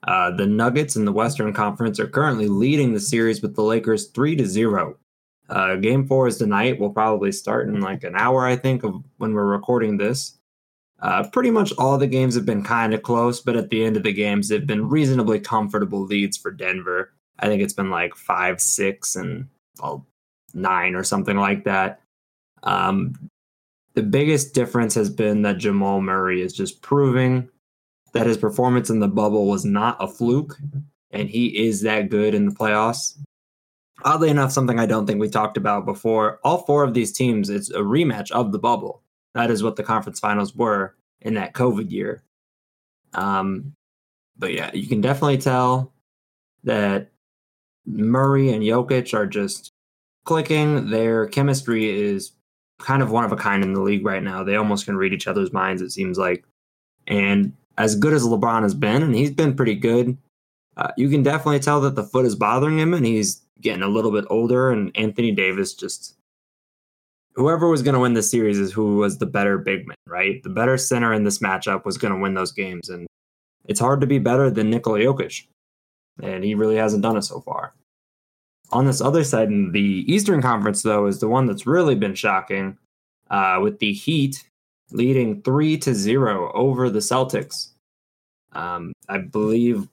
Uh, 0.08 0.32
the 0.32 0.46
Nuggets 0.46 0.96
in 0.96 1.06
the 1.06 1.12
Western 1.12 1.54
Conference 1.54 2.00
are 2.00 2.08
currently 2.08 2.48
leading 2.48 2.94
the 2.94 3.00
series 3.00 3.42
with 3.42 3.56
the 3.56 3.64
Lakers 3.64 4.08
three 4.10 4.36
to 4.36 4.46
zero. 4.46 4.98
Uh, 5.50 5.76
game 5.76 6.08
four 6.08 6.28
is 6.28 6.38
tonight. 6.38 6.80
We'll 6.80 6.92
probably 6.92 7.32
start 7.32 7.68
in 7.68 7.82
like 7.82 8.04
an 8.04 8.16
hour, 8.16 8.46
I 8.46 8.56
think, 8.56 8.84
of 8.84 9.04
when 9.18 9.34
we're 9.34 9.46
recording 9.46 9.98
this. 9.98 10.38
Uh, 11.02 11.28
pretty 11.30 11.50
much 11.50 11.74
all 11.78 11.98
the 11.98 12.08
games 12.08 12.36
have 12.36 12.46
been 12.46 12.64
kind 12.64 12.94
of 12.94 13.04
close, 13.04 13.40
but 13.42 13.56
at 13.56 13.70
the 13.70 13.84
end 13.84 13.98
of 13.98 14.04
the 14.04 14.14
games, 14.14 14.48
they've 14.48 14.68
been 14.68 14.90
reasonably 14.90 15.40
comfortable 15.40 16.02
leads 16.02 16.38
for 16.38 16.52
Denver. 16.52 17.14
I 17.40 17.48
think 17.48 17.62
it's 17.62 17.74
been 17.74 17.90
like 17.90 18.16
five, 18.16 18.60
six, 18.62 19.16
and 19.16 19.48
well, 19.82 20.06
nine 20.54 20.96
or 20.96 21.04
something 21.04 21.38
like 21.38 21.64
that. 21.64 22.02
Um, 22.64 23.30
the 23.96 24.04
biggest 24.04 24.54
difference 24.54 24.94
has 24.96 25.10
been 25.10 25.42
that 25.42 25.58
Jamal 25.58 26.02
Murray 26.02 26.42
is 26.42 26.54
just 26.54 26.82
proving 26.82 27.50
that 28.14 28.28
his 28.28 28.38
performance 28.38 28.90
in 28.90 29.00
the 29.00 29.08
bubble 29.08 29.48
was 29.48 29.66
not 29.66 29.98
a 30.00 30.08
fluke, 30.08 30.58
and 31.12 31.30
he 31.30 31.66
is 31.68 31.82
that 31.82 32.10
good 32.10 32.34
in 32.34 32.46
the 32.46 32.56
playoffs. 32.56 33.18
Oddly 34.04 34.30
enough, 34.30 34.52
something 34.52 34.80
I 34.80 34.86
don't 34.86 35.06
think 35.06 35.20
we 35.20 35.30
talked 35.30 35.58
about 35.58 35.86
before, 35.86 36.40
all 36.44 36.60
four 36.60 36.84
of 36.84 36.94
these 36.94 37.12
teams, 37.12 37.50
it's 37.50 37.70
a 37.70 37.80
rematch 37.80 38.32
of 38.32 38.52
the 38.52 38.60
bubble. 38.60 39.04
That 39.34 39.52
is 39.52 39.62
what 39.62 39.76
the 39.76 39.84
conference 39.84 40.20
finals 40.20 40.56
were 40.56 40.96
in 41.22 41.34
that 41.34 41.54
COVID 41.54 41.92
year. 41.92 42.24
Um, 43.14 43.74
but 44.38 44.54
yeah, 44.54 44.72
you 44.74 44.88
can 44.88 45.02
definitely 45.02 45.38
tell 45.38 45.92
that 46.64 47.12
Murray 47.86 48.52
and 48.54 48.64
Jokic 48.64 49.14
are 49.14 49.28
just 49.28 49.72
clicking. 50.24 50.90
Their 50.90 51.28
chemistry 51.28 51.90
is 51.90 52.32
kind 52.80 53.04
of 53.04 53.12
one 53.12 53.24
of 53.24 53.32
a 53.32 53.36
kind 53.36 53.64
in 53.64 53.74
the 53.74 53.82
league 53.82 54.06
right 54.06 54.24
now. 54.24 54.44
They 54.44 54.56
almost 54.56 54.86
can 54.86 54.98
read 54.98 55.14
each 55.14 55.28
other's 55.28 55.54
minds, 55.54 55.82
it 55.82 55.92
seems 55.92 56.18
like. 56.18 56.44
And 57.08 57.54
as 57.78 57.96
good 57.96 58.14
as 58.14 58.24
LeBron 58.24 58.64
has 58.64 58.74
been, 58.74 59.04
and 59.04 59.16
he's 59.16 59.32
been 59.32 59.56
pretty 59.56 59.76
good, 59.76 60.18
uh, 60.78 60.92
you 60.98 61.10
can 61.10 61.24
definitely 61.24 61.60
tell 61.60 61.82
that 61.82 61.96
the 61.96 62.04
foot 62.04 62.26
is 62.26 62.36
bothering 62.36 62.80
him 62.80 62.94
and 62.94 63.06
he's 63.06 63.42
getting 63.62 63.84
a 63.84 63.88
little 63.88 64.12
bit 64.12 64.26
older. 64.30 64.72
And 64.72 64.92
Anthony 64.96 65.32
Davis 65.32 65.74
just. 65.74 66.16
Whoever 67.36 67.70
was 67.70 67.84
going 67.84 67.94
to 67.94 68.00
win 68.02 68.16
this 68.16 68.30
series 68.30 68.60
is 68.60 68.74
who 68.74 68.98
was 68.98 69.20
the 69.20 69.26
better 69.26 69.58
big 69.58 69.88
man, 69.88 69.96
right? 70.08 70.44
The 70.44 70.50
better 70.50 70.78
center 70.78 71.14
in 71.14 71.24
this 71.24 71.40
matchup 71.40 71.86
was 71.86 71.98
going 71.98 72.14
to 72.14 72.20
win 72.20 72.34
those 72.34 72.52
games. 72.52 72.90
And 72.90 73.08
it's 73.66 73.80
hard 73.80 74.02
to 74.02 74.08
be 74.08 74.20
better 74.20 74.50
than 74.50 74.70
Nikola 74.70 75.00
Jokic. 75.00 75.46
And 76.22 76.44
he 76.44 76.54
really 76.54 76.76
hasn't 76.76 77.04
done 77.04 77.16
it 77.16 77.22
so 77.22 77.40
far. 77.40 77.74
On 78.72 78.86
this 78.86 79.02
other 79.02 79.24
side, 79.24 79.48
in 79.48 79.72
the 79.72 80.06
Eastern 80.08 80.42
Conference, 80.42 80.84
though, 80.84 81.08
is 81.08 81.20
the 81.20 81.28
one 81.28 81.46
that's 81.46 81.66
really 81.66 81.96
been 81.96 82.16
shocking, 82.16 82.78
uh, 83.30 83.60
with 83.62 83.80
the 83.80 83.94
Heat 83.94 84.44
leading 84.92 85.42
three 85.42 85.78
to 85.78 85.94
zero 85.94 86.52
over 86.54 86.90
the 86.90 87.00
Celtics. 87.00 87.70
Um, 88.54 88.94
I 89.08 89.20
believe 89.20 89.88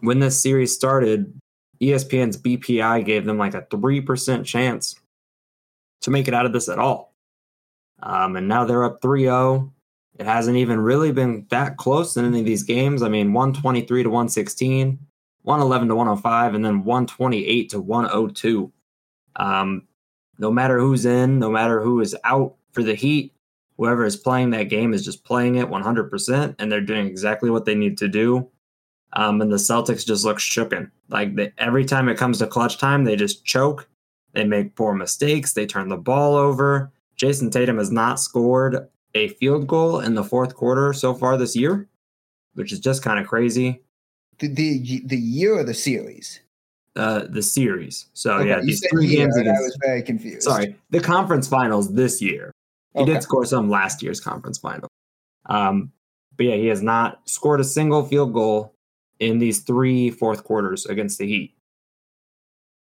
when 0.00 0.18
this 0.18 0.40
series 0.40 0.74
started, 0.74 1.32
ESPN's 1.80 2.36
BPI 2.36 3.04
gave 3.04 3.24
them 3.24 3.38
like 3.38 3.54
a 3.54 3.66
three 3.70 4.00
percent 4.00 4.46
chance 4.46 4.94
to 6.02 6.10
make 6.10 6.28
it 6.28 6.34
out 6.34 6.46
of 6.46 6.52
this 6.52 6.68
at 6.68 6.78
all. 6.78 7.12
Um, 8.02 8.36
and 8.36 8.48
now 8.48 8.64
they're 8.64 8.84
up 8.84 9.00
3-0. 9.00 9.70
It 10.18 10.26
hasn't 10.26 10.56
even 10.56 10.80
really 10.80 11.12
been 11.12 11.46
that 11.50 11.76
close 11.76 12.16
in 12.16 12.24
any 12.24 12.40
of 12.40 12.44
these 12.44 12.64
games. 12.64 13.02
I 13.02 13.08
mean, 13.08 13.32
123 13.32 14.02
to 14.02 14.08
116. 14.10 14.98
111 15.42 15.88
to 15.88 15.94
105 15.94 16.54
and 16.54 16.64
then 16.64 16.84
128 16.84 17.70
to 17.70 17.80
102 17.80 18.72
um, 19.36 19.86
no 20.38 20.50
matter 20.50 20.78
who's 20.78 21.04
in 21.04 21.38
no 21.38 21.50
matter 21.50 21.80
who 21.82 22.00
is 22.00 22.16
out 22.24 22.54
for 22.72 22.82
the 22.82 22.94
heat 22.94 23.32
whoever 23.76 24.04
is 24.04 24.16
playing 24.16 24.50
that 24.50 24.68
game 24.68 24.94
is 24.94 25.04
just 25.04 25.24
playing 25.24 25.56
it 25.56 25.68
100% 25.68 26.54
and 26.58 26.70
they're 26.70 26.80
doing 26.80 27.06
exactly 27.06 27.50
what 27.50 27.64
they 27.64 27.74
need 27.74 27.98
to 27.98 28.06
do. 28.06 28.48
Um, 29.14 29.40
and 29.40 29.52
the 29.52 29.56
celtics 29.56 30.06
just 30.06 30.24
look 30.24 30.38
shooken. 30.38 30.90
Like 31.08 31.34
they, 31.34 31.52
every 31.58 31.84
time 31.84 32.08
it 32.08 32.16
comes 32.16 32.38
to 32.38 32.46
clutch 32.46 32.78
time 32.78 33.04
they 33.04 33.16
just 33.16 33.44
choke. 33.44 33.88
They 34.34 34.44
make 34.44 34.76
poor 34.76 34.94
mistakes. 34.94 35.52
They 35.52 35.66
turn 35.66 35.88
the 35.88 35.96
ball 35.96 36.36
over. 36.36 36.92
Jayson 37.16 37.50
Tatum 37.50 37.76
has 37.78 37.90
not 37.90 38.20
scored 38.20 38.88
a 39.14 39.28
field 39.28 39.66
goal 39.66 40.00
in 40.00 40.14
the 40.14 40.24
fourth 40.24 40.54
quarter 40.54 40.92
so 40.92 41.12
far 41.12 41.36
this 41.36 41.54
year 41.54 41.88
which 42.54 42.72
is 42.72 42.80
just 42.80 43.02
kind 43.02 43.18
of 43.18 43.26
crazy 43.26 43.82
The 44.48 44.78
the, 44.78 45.02
the 45.06 45.16
year 45.16 45.54
or 45.54 45.64
the 45.64 45.74
series? 45.74 46.40
uh 46.96 47.26
the 47.28 47.42
series. 47.42 48.06
So 48.12 48.38
Okay, 48.38 48.48
yeah, 48.50 48.60
these 48.60 48.84
three 48.90 49.08
games 49.08 49.36
and 49.36 49.48
I 49.48 49.52
was 49.60 49.76
very 49.82 50.02
confused. 50.02 50.42
sorry, 50.42 50.76
the 50.90 51.00
conference 51.00 51.48
finals 51.48 51.92
this 51.94 52.20
year. 52.20 52.52
He 52.94 53.02
Okay. 53.02 53.14
did 53.14 53.22
score 53.22 53.46
some 53.46 53.70
last 53.70 54.02
year's 54.02 54.20
conference 54.20 54.58
final. 54.58 54.88
Um 55.46 55.92
but 56.36 56.46
yeah, 56.46 56.56
he 56.56 56.66
has 56.66 56.82
not 56.82 57.20
scored 57.28 57.60
a 57.60 57.64
single 57.64 58.04
field 58.04 58.32
goal 58.32 58.74
in 59.20 59.38
these 59.38 59.60
three 59.60 60.10
fourth 60.10 60.44
quarters 60.44 60.86
against 60.86 61.18
the 61.18 61.26
Heat. 61.26 61.54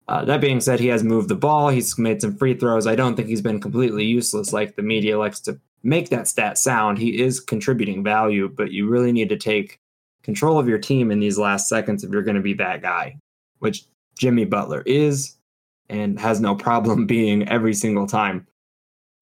Uh, 0.08 0.24
that 0.24 0.40
being 0.40 0.60
said, 0.60 0.80
he 0.80 0.86
has 0.88 1.04
moved 1.04 1.28
the 1.28 1.34
ball. 1.36 1.68
He's 1.68 1.98
made 1.98 2.20
some 2.20 2.36
free 2.36 2.54
throws. 2.54 2.86
I 2.86 2.96
don't 2.96 3.14
think 3.16 3.28
he's 3.28 3.42
been 3.42 3.60
completely 3.60 4.04
useless 4.04 4.52
like 4.52 4.74
the 4.74 4.82
media 4.82 5.18
likes 5.18 5.40
to 5.40 5.60
make 5.82 6.08
that 6.08 6.26
stat 6.28 6.58
sound. 6.58 6.98
He 6.98 7.20
is 7.20 7.38
contributing 7.40 8.02
value, 8.02 8.48
but 8.48 8.72
you 8.72 8.88
really 8.88 9.12
need 9.12 9.28
to 9.28 9.36
take 9.36 9.79
control 10.22 10.58
of 10.58 10.68
your 10.68 10.78
team 10.78 11.10
in 11.10 11.20
these 11.20 11.38
last 11.38 11.68
seconds 11.68 12.04
if 12.04 12.10
you're 12.10 12.22
going 12.22 12.36
to 12.36 12.42
be 12.42 12.54
that 12.54 12.82
guy, 12.82 13.18
which 13.58 13.84
Jimmy 14.18 14.44
Butler 14.44 14.82
is 14.86 15.36
and 15.88 16.18
has 16.18 16.40
no 16.40 16.54
problem 16.54 17.06
being 17.08 17.48
every 17.48 17.74
single 17.74 18.06
time. 18.06 18.46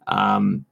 Um, 0.06 0.64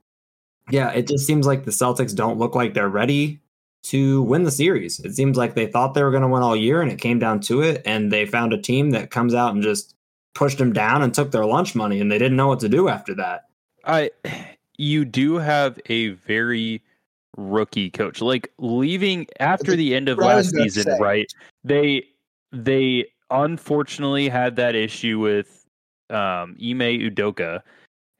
yeah, 0.71 0.91
it 0.91 1.07
just 1.07 1.27
seems 1.27 1.47
like 1.47 1.65
the 1.65 1.71
Celtics 1.71 2.15
don't 2.15 2.39
look 2.39 2.55
like 2.55 2.75
they're 2.75 2.89
ready 2.89 3.41
to 3.85 4.23
win 4.23 4.43
the 4.43 4.51
series. 4.51 4.99
It 5.01 5.15
seems 5.15 5.37
like 5.37 5.55
they 5.55 5.67
thought 5.67 5.95
they 5.95 6.03
were 6.03 6.11
going 6.11 6.23
to 6.23 6.29
win 6.29 6.43
all 6.43 6.57
year 6.57 6.83
and 6.83 6.91
it 6.91 7.01
came 7.01 7.21
down 7.21 7.41
to 7.41 7.63
it, 7.63 7.83
and 7.85 8.11
they 8.11 8.27
found 8.27 8.53
a 8.53 8.61
team 8.61 8.91
that 8.91 9.11
comes 9.11 9.35
out 9.35 9.55
and 9.55 9.63
just 9.63 9.95
pushed 10.35 10.59
them 10.59 10.73
down 10.73 11.03
and 11.03 11.15
took 11.15 11.31
their 11.31 11.47
lunch 11.47 11.75
money, 11.75 12.01
and 12.01 12.11
they 12.11 12.19
didn't 12.19 12.37
know 12.37 12.49
what 12.49 12.61
to 12.61 12.69
do 12.69 12.89
after 12.89 13.15
that. 13.15 13.45
I 13.85 14.11
you 14.77 15.05
do 15.05 15.37
have 15.37 15.79
a 15.89 16.09
very 16.09 16.83
rookie 17.37 17.91
coach. 17.91 18.21
Like 18.21 18.53
leaving 18.59 19.27
after 19.41 19.77
the 19.77 19.95
end 19.95 20.09
of 20.09 20.19
last 20.19 20.51
season, 20.51 20.85
say. 20.85 20.99
right? 21.01 21.27
They 21.65 22.05
they 22.53 23.07
unfortunately 23.31 24.29
had 24.29 24.57
that 24.57 24.75
issue 24.75 25.19
with 25.19 25.67
um 26.11 26.57
Ime 26.63 27.01
Udoka, 27.01 27.63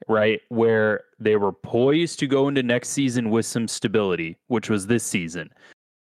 right? 0.07 0.41
Where 0.49 1.01
they 1.19 1.35
were 1.35 1.53
poised 1.53 2.19
to 2.19 2.27
go 2.27 2.47
into 2.47 2.63
next 2.63 2.89
season 2.89 3.29
with 3.29 3.45
some 3.45 3.67
stability, 3.67 4.37
which 4.47 4.69
was 4.69 4.87
this 4.87 5.03
season. 5.03 5.49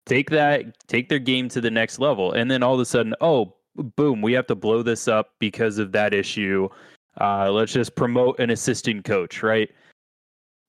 Take 0.06 0.30
that, 0.30 0.87
take 0.87 1.09
their 1.09 1.18
game 1.18 1.49
to 1.49 1.61
the 1.61 1.71
next 1.71 1.99
level, 1.99 2.33
and 2.33 2.50
then 2.50 2.62
all 2.62 2.75
of 2.75 2.80
a 2.80 2.85
sudden, 2.85 3.14
oh, 3.23 3.54
boom, 3.97 4.21
we 4.21 4.35
have 4.35 4.47
to 4.49 4.54
blow 4.54 4.83
this 4.83 5.09
up 5.09 5.30
because 5.38 5.78
of 5.78 5.92
that 5.92 6.12
issue. 6.12 6.68
Uh, 7.21 7.50
let's 7.50 7.73
just 7.73 7.94
promote 7.94 8.38
an 8.38 8.50
assistant 8.50 9.04
coach, 9.04 9.42
right? 9.42 9.71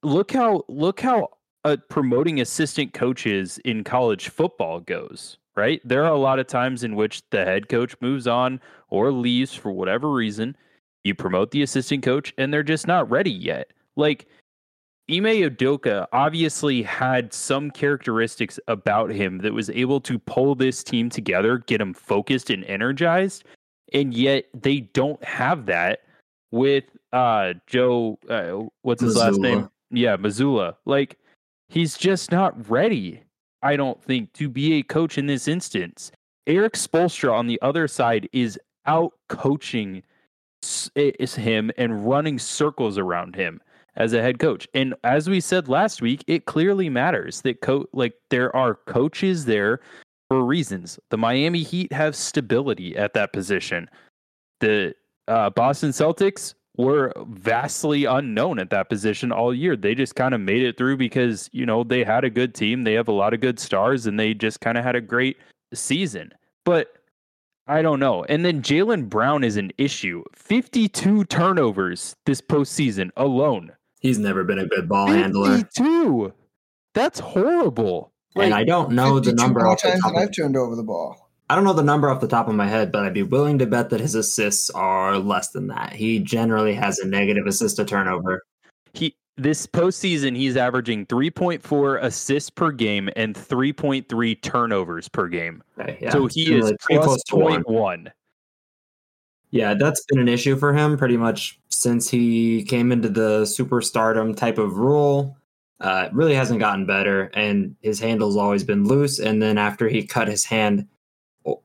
Look 0.04 0.32
how 0.32 0.64
look 0.68 1.02
how 1.02 1.30
uh, 1.66 1.78
promoting 1.90 2.40
assistant 2.40 2.94
coaches 2.94 3.60
in 3.66 3.84
college 3.84 4.30
football 4.30 4.80
goes, 4.80 5.40
right? 5.56 5.82
There 5.84 6.06
are 6.06 6.14
a 6.14 6.18
lot 6.18 6.40
of 6.40 6.46
times 6.46 6.84
in 6.84 6.96
which 6.96 7.24
the 7.32 7.44
head 7.44 7.68
coach 7.70 7.96
moves 8.00 8.28
on 8.28 8.62
or 8.90 9.12
leaves 9.12 9.54
for 9.54 9.72
whatever 9.72 10.12
reason. 10.12 10.56
You 11.04 11.16
promote 11.16 11.52
the 11.52 11.64
assistant 11.64 12.04
coach, 12.04 12.34
and 12.38 12.54
they're 12.54 12.64
just 12.64 12.86
not 12.86 13.10
ready 13.10 13.32
yet. 13.32 13.72
Like 13.96 14.28
Ime 15.10 15.26
Udoka 15.26 16.06
obviously 16.14 16.84
had 16.84 17.34
some 17.34 17.72
characteristics 17.72 18.60
about 18.68 19.10
him 19.10 19.40
that 19.40 19.54
was 19.54 19.72
able 19.72 20.00
to 20.02 20.20
pull 20.20 20.54
this 20.54 20.84
team 20.84 21.10
together, 21.10 21.58
get 21.58 21.80
them 21.80 21.96
focused 21.96 22.52
and 22.52 22.64
energized, 22.66 23.44
and 23.92 24.14
yet 24.14 24.46
they 24.54 24.82
don't 24.82 25.24
have 25.24 25.66
that 25.66 26.02
with 26.52 26.84
uh 27.12 27.54
Joe. 27.66 28.20
Uh, 28.30 28.66
what's 28.84 29.02
his 29.02 29.16
last 29.16 29.40
name? 29.40 29.68
Yeah, 29.90 30.16
Mazzulla. 30.18 30.76
Like 30.86 31.18
he's 31.70 31.98
just 31.98 32.32
not 32.32 32.70
ready. 32.70 33.24
I 33.62 33.76
don't 33.76 34.02
think 34.04 34.34
to 34.34 34.50
be 34.50 34.74
a 34.74 34.84
coach 34.84 35.18
in 35.18 35.26
this 35.26 35.48
instance. 35.48 36.12
Erik 36.48 36.74
Spoelstra 36.74 37.34
on 37.34 37.48
the 37.48 37.60
other 37.62 37.88
side 37.88 38.30
is 38.32 38.60
out 38.86 39.14
coaching 39.30 40.04
is 40.96 41.36
him 41.36 41.72
and 41.78 42.08
running 42.08 42.40
circles 42.40 42.98
around 42.98 43.36
him 43.36 43.62
as 43.96 44.14
a 44.14 44.22
head 44.22 44.40
coach. 44.40 44.68
And 44.74 44.96
as 45.04 45.30
we 45.30 45.40
said 45.40 45.68
last 45.68 46.02
week, 46.02 46.24
it 46.28 46.46
clearly 46.46 46.90
matters 46.90 47.42
that 47.42 47.62
co- 47.62 47.88
like 47.94 48.14
there 48.30 48.56
are 48.56 48.76
coaches 48.88 49.46
there 49.46 49.80
for 50.30 50.44
reasons. 50.44 51.00
The 51.10 51.18
Miami 51.18 51.64
Heat 51.64 51.92
have 51.94 52.16
stability 52.16 52.96
at 52.98 53.14
that 53.14 53.34
position. 53.34 53.90
The 54.60 54.94
uh, 55.28 55.50
Boston 55.52 55.92
Celtics 55.92 56.54
were 56.78 57.14
vastly 57.28 58.06
unknown 58.06 58.60
at 58.60 58.70
that 58.70 58.90
position 58.90 59.32
all 59.32 59.54
year. 59.54 59.76
They 59.76 59.96
just 59.96 60.16
kind 60.16 60.34
of 60.34 60.42
made 60.42 60.64
it 60.64 60.78
through 60.78 60.98
because, 60.98 61.50
you 61.54 61.66
know, 61.66 61.84
they 61.84 62.04
had 62.04 62.24
a 62.24 62.30
good 62.30 62.54
team. 62.54 62.84
They 62.84 62.94
have 62.94 63.08
a 63.08 63.14
lot 63.14 63.34
of 63.34 63.42
good 63.42 63.60
stars 63.60 64.06
and 64.08 64.20
they 64.20 64.34
just 64.34 64.60
kind 64.62 64.78
of 64.78 64.84
had 64.84 64.96
a 64.96 65.02
great 65.02 65.38
season. 65.74 66.32
But 66.66 66.94
I 67.68 67.82
don't 67.82 68.00
know. 68.00 68.24
And 68.26 68.46
then 68.46 68.62
Jaylen 68.62 69.10
Brown 69.10 69.44
is 69.44 69.58
an 69.58 69.72
issue. 69.78 70.24
52 70.36 71.26
turnovers 71.26 72.16
this 72.26 72.42
postseason 72.42 73.10
alone. 73.18 73.72
He's 74.02 74.20
never 74.20 74.44
been 74.44 74.60
a 74.60 74.68
good 74.68 74.88
ball 74.88 75.08
handler. 75.08 75.58
52. 75.58 76.34
That's 76.94 77.20
horrible. 77.20 78.12
and 78.36 78.54
I 78.54 78.64
don't 78.64 78.92
know 78.92 79.20
the 79.20 79.34
number 79.34 79.62
more 79.62 79.70
off 79.70 79.82
the 79.82 79.90
times 79.90 80.02
top 80.02 80.12
of 80.12 80.18
I've 80.18 80.32
turned 80.32 80.56
over 80.56 80.76
the 80.76 80.84
ball. 80.84 81.25
I 81.50 81.56
don't 81.56 81.64
know 81.64 81.74
the 81.74 81.84
number 81.84 82.10
off 82.10 82.22
the 82.22 82.28
top 82.28 82.48
of 82.48 82.56
my 82.56 82.68
head, 82.68 82.92
but 82.92 83.04
I'd 83.04 83.14
be 83.14 83.24
willing 83.24 83.60
to 83.60 83.68
bet 83.68 83.92
that 83.92 84.00
his 84.00 84.16
assists 84.16 84.70
are 84.72 85.18
less 85.20 85.50
than 85.50 85.68
that. 85.68 85.94
He 85.94 86.20
generally 86.20 86.74
has 86.74 86.98
a 87.00 87.08
negative 87.08 87.46
assist 87.46 87.76
to 87.78 87.86
turnover. 87.86 88.44
he 88.94 89.16
this 89.38 89.68
postseason 89.68 90.36
he's 90.36 90.56
averaging 90.56 91.06
3.4 91.08 92.02
assists 92.02 92.50
per 92.50 92.72
game 92.72 93.10
and 93.16 93.36
3.3 93.36 94.42
turnovers 94.42 95.10
per 95.10 95.28
game. 95.28 95.62
Okay, 95.80 95.98
yeah, 96.02 96.10
so 96.10 96.26
he 96.26 96.44
is 96.44 96.64
really 96.64 96.78
pretty 96.80 97.04
plus 97.04 97.22
to 97.24 97.36
one. 97.36 98.12
Yeah, 99.52 99.74
that's 99.74 100.04
been 100.06 100.20
an 100.20 100.30
issue 100.30 100.56
for 100.56 100.74
him 100.74 100.98
pretty 100.98 101.18
much 101.18 101.60
since 101.70 102.10
he 102.10 102.64
came 102.64 102.92
into 102.92 103.10
the 103.10 103.42
superstardom 103.44 104.36
type 104.36 104.58
of 104.58 104.78
role. 104.78 105.38
Uh, 105.80 106.06
it 106.08 106.14
really 106.14 106.34
hasn't 106.34 106.60
gotten 106.60 106.86
better, 106.86 107.30
and 107.34 107.76
his 107.82 108.00
handle's 108.00 108.38
always 108.38 108.64
been 108.64 108.86
loose. 108.86 109.20
And 109.20 109.42
then 109.42 109.58
after 109.58 109.88
he 109.88 110.04
cut 110.04 110.28
his 110.28 110.46
hand 110.46 110.88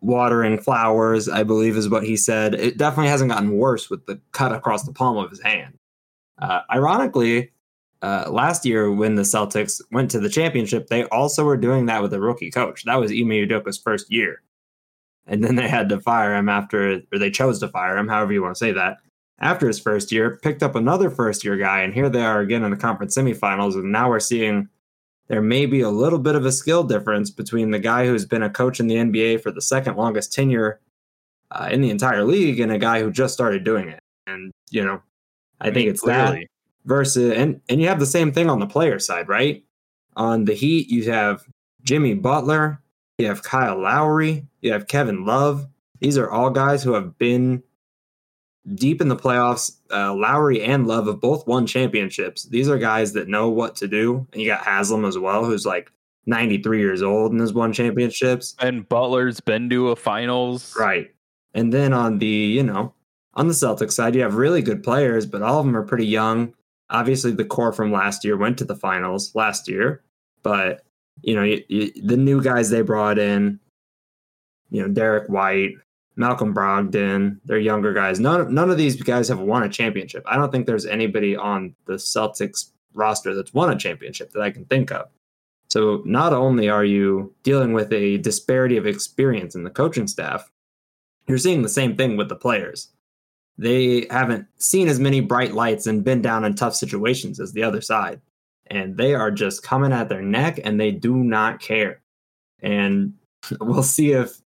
watering 0.00 0.58
flowers, 0.58 1.28
I 1.28 1.42
believe 1.42 1.76
is 1.76 1.88
what 1.88 2.04
he 2.04 2.16
said, 2.16 2.54
it 2.54 2.76
definitely 2.76 3.08
hasn't 3.08 3.30
gotten 3.30 3.56
worse 3.56 3.88
with 3.88 4.04
the 4.06 4.20
cut 4.32 4.52
across 4.52 4.84
the 4.84 4.92
palm 4.92 5.16
of 5.16 5.30
his 5.30 5.40
hand. 5.40 5.78
Uh, 6.40 6.60
ironically, 6.70 7.50
uh, 8.02 8.26
last 8.30 8.64
year 8.64 8.90
when 8.90 9.14
the 9.14 9.22
Celtics 9.22 9.80
went 9.90 10.10
to 10.10 10.20
the 10.20 10.28
championship, 10.28 10.88
they 10.88 11.04
also 11.04 11.44
were 11.44 11.56
doing 11.56 11.87
that 11.87 12.02
with 12.02 12.14
a 12.14 12.20
rookie 12.20 12.50
coach. 12.50 12.84
That 12.84 12.96
was 12.96 13.10
Ime 13.10 13.28
Udoka's 13.28 13.78
first 13.78 14.10
year 14.10 14.42
and 15.30 15.44
then 15.44 15.54
they 15.54 15.68
had 15.68 15.88
to 15.88 16.00
fire 16.00 16.34
him 16.34 16.49
after, 16.49 17.00
or 17.12 17.18
they 17.18 17.30
chose 17.30 17.60
to 17.60 17.68
fire 17.68 17.96
him, 17.96 18.08
however 18.08 18.32
you 18.32 18.42
want 18.42 18.56
to 18.56 18.58
say 18.58 18.72
that. 18.72 18.99
After 19.38 19.66
his 19.66 19.80
first 19.80 20.12
year, 20.12 20.38
picked 20.42 20.62
up 20.62 20.75
another 20.75 21.08
first 21.08 21.44
year 21.44 21.56
guy, 21.56 21.80
and 21.80 21.94
here 21.94 22.10
they 22.10 22.22
are 22.22 22.40
again 22.40 22.64
in 22.64 22.70
the 22.70 22.76
conference 22.76 23.16
semifinals. 23.16 23.75
And 23.75 23.92
now 23.92 24.10
we're 24.10 24.20
seeing 24.20 24.68
there 25.30 25.40
may 25.40 25.64
be 25.64 25.80
a 25.80 25.90
little 25.90 26.18
bit 26.18 26.34
of 26.34 26.44
a 26.44 26.50
skill 26.50 26.82
difference 26.82 27.30
between 27.30 27.70
the 27.70 27.78
guy 27.78 28.04
who's 28.04 28.26
been 28.26 28.42
a 28.42 28.50
coach 28.50 28.80
in 28.80 28.88
the 28.88 28.96
NBA 28.96 29.40
for 29.40 29.52
the 29.52 29.62
second 29.62 29.96
longest 29.96 30.32
tenure 30.32 30.80
uh, 31.52 31.68
in 31.70 31.80
the 31.80 31.90
entire 31.90 32.25
league 32.25 32.58
and 32.58 32.72
a 32.72 32.78
guy 32.78 33.00
who 33.00 33.12
just 33.12 33.32
started 33.32 33.62
doing 33.62 33.88
it. 33.88 34.00
And, 34.26 34.50
you 34.70 34.84
know, 34.84 35.00
I, 35.60 35.70
think 35.70 35.88
it's 35.88 36.02
that 36.02 36.37
versus 36.84 37.32
and 37.32 37.60
and 37.68 37.80
you 37.80 37.87
have 37.87 38.00
the 38.00 38.06
same 38.06 38.32
thing 38.32 38.50
on 38.50 38.58
the 38.58 38.66
player 38.66 38.99
side, 38.99 39.28
right? 39.28 39.62
On 40.16 40.46
the 40.46 40.54
Heat, 40.54 40.88
you 40.88 41.12
have 41.12 41.44
Jimmy 41.84 42.14
Butler, 42.14 42.82
you 43.18 43.28
have 43.28 43.44
Kyle 43.44 43.80
Lowry, 43.80 44.44
you 44.62 44.72
have 44.72 44.88
Kevin 44.88 45.25
Love. 45.25 45.64
These 46.00 46.18
are 46.18 46.28
all 46.28 46.50
guys 46.50 46.82
who 46.82 46.94
have 46.94 47.16
been 47.18 47.62
deep 48.75 49.00
in 49.00 49.09
the 49.09 49.17
playoffs. 49.17 49.76
Uh, 49.90 50.14
Lowry 50.14 50.62
and 50.62 50.87
Love 50.87 51.07
have 51.07 51.21
both 51.21 51.47
won 51.47 51.67
championships. 51.67 52.45
These 52.45 52.69
are 52.69 52.79
guys 52.79 53.12
that 53.14 53.29
know 53.29 53.49
what 53.49 53.76
to 53.76 53.88
do. 53.88 54.26
And 54.33 54.43
you 54.43 54.49
got 54.49 54.64
Haslem 54.64 55.05
as 55.05 55.19
well, 55.19 55.45
who's 55.45 55.67
like 55.67 55.90
93 56.26 56.79
years 56.79 57.02
old 57.02 57.33
and 57.33 57.40
has 57.40 57.52
won 57.52 57.73
championships. 57.73 58.55
And 58.59 58.88
Butler's 58.88 59.40
been 59.40 59.71
to 59.71 59.88
a 59.88 59.97
finals. 59.97 60.75
Right. 60.79 61.11
And 61.55 61.73
then 61.73 61.93
on 61.93 62.19
the, 62.19 62.26
you 62.26 62.62
know, 62.62 62.95
on 63.35 63.49
the 63.49 63.55
Celtics 63.55 63.93
side, 63.93 64.14
you 64.14 64.23
have 64.23 64.35
really 64.35 64.62
good 64.62 64.83
players, 64.83 65.26
but 65.26 65.43
all 65.43 65.61
of 65.61 65.67
them 65.67 65.76
are 65.76 65.83
pretty 65.83 66.07
young. 66.07 66.55
Obviously, 66.90 67.31
the 67.31 67.45
core 67.45 67.73
from 67.73 67.93
last 67.93 68.25
year 68.25 68.37
went 68.37 68.59
to 68.59 68.64
the 68.64 68.76
finals 68.76 69.35
last 69.35 69.69
year, 69.69 70.02
but 70.43 70.85
you 71.23 71.35
know, 71.35 71.43
you, 71.43 71.62
you, 71.69 71.93
the 72.02 72.17
new 72.17 72.43
guys 72.43 72.71
they 72.71 72.83
brought 72.83 73.19
in, 73.19 73.61
you 74.71 74.83
know, 74.83 74.88
Derrick 74.88 75.29
White, 75.29 75.75
Malcolm 76.20 76.54
Brogdon, 76.54 77.40
they're 77.46 77.58
younger 77.58 77.94
guys. 77.94 78.20
None, 78.20 78.52
none 78.54 78.70
of 78.70 78.76
these 78.76 79.02
guys 79.02 79.26
have 79.28 79.40
won 79.40 79.62
a 79.62 79.70
championship. 79.70 80.22
I 80.26 80.36
don't 80.36 80.52
think 80.52 80.66
there's 80.66 80.84
anybody 80.84 81.34
on 81.34 81.74
the 81.86 81.94
Celtics 81.94 82.72
roster 82.92 83.34
that's 83.34 83.54
won 83.54 83.70
a 83.70 83.78
championship 83.78 84.30
that 84.32 84.42
I 84.42 84.50
can 84.50 84.66
think 84.66 84.92
of. 84.92 85.08
So 85.70 86.02
not 86.04 86.34
only 86.34 86.68
are 86.68 86.84
you 86.84 87.34
dealing 87.42 87.72
with 87.72 87.90
a 87.94 88.18
disparity 88.18 88.76
of 88.76 88.86
experience 88.86 89.54
in 89.54 89.64
the 89.64 89.70
coaching 89.70 90.06
staff, 90.06 90.50
you're 91.26 91.38
seeing 91.38 91.62
the 91.62 91.70
same 91.70 91.96
thing 91.96 92.18
with 92.18 92.28
the 92.28 92.36
players. 92.36 92.90
They 93.56 94.06
haven't 94.10 94.46
seen 94.58 94.88
as 94.88 95.00
many 95.00 95.20
bright 95.20 95.54
lights 95.54 95.86
and 95.86 96.04
been 96.04 96.20
down 96.20 96.44
in 96.44 96.54
tough 96.54 96.74
situations 96.74 97.40
as 97.40 97.52
the 97.52 97.62
other 97.62 97.80
side. 97.80 98.20
And 98.66 98.98
they 98.98 99.14
are 99.14 99.30
just 99.30 99.62
coming 99.62 99.92
at 99.92 100.10
their 100.10 100.22
neck 100.22 100.60
and 100.62 100.78
they 100.78 100.90
do 100.90 101.16
not 101.16 101.60
care. 101.60 102.02
And 102.62 103.14
we'll 103.60 103.82
see 103.82 104.12
if 104.12 104.39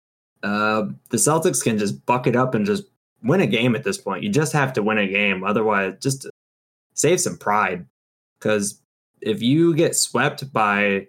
uh, 0.44 0.88
the 1.10 1.18
Celtics 1.18 1.64
can 1.64 1.78
just 1.78 2.06
buck 2.06 2.28
it 2.28 2.36
up 2.36 2.54
and 2.54 2.66
just 2.66 2.84
win 3.24 3.42
a 3.42 3.48
game 3.48 3.76
at 3.76 3.84
this 3.84 3.98
point. 3.98 4.24
You 4.24 4.30
just 4.30 4.54
have 4.54 4.74
to 4.74 4.84
win 4.84 4.98
a 4.98 5.08
game. 5.08 5.44
Otherwise, 5.44 5.96
just 6.02 6.28
save 6.94 7.22
some 7.22 7.38
pride. 7.38 7.86
Because 8.38 8.82
if 9.22 9.42
you 9.42 9.74
get 9.74 9.96
swept 9.96 10.52
by 10.52 11.08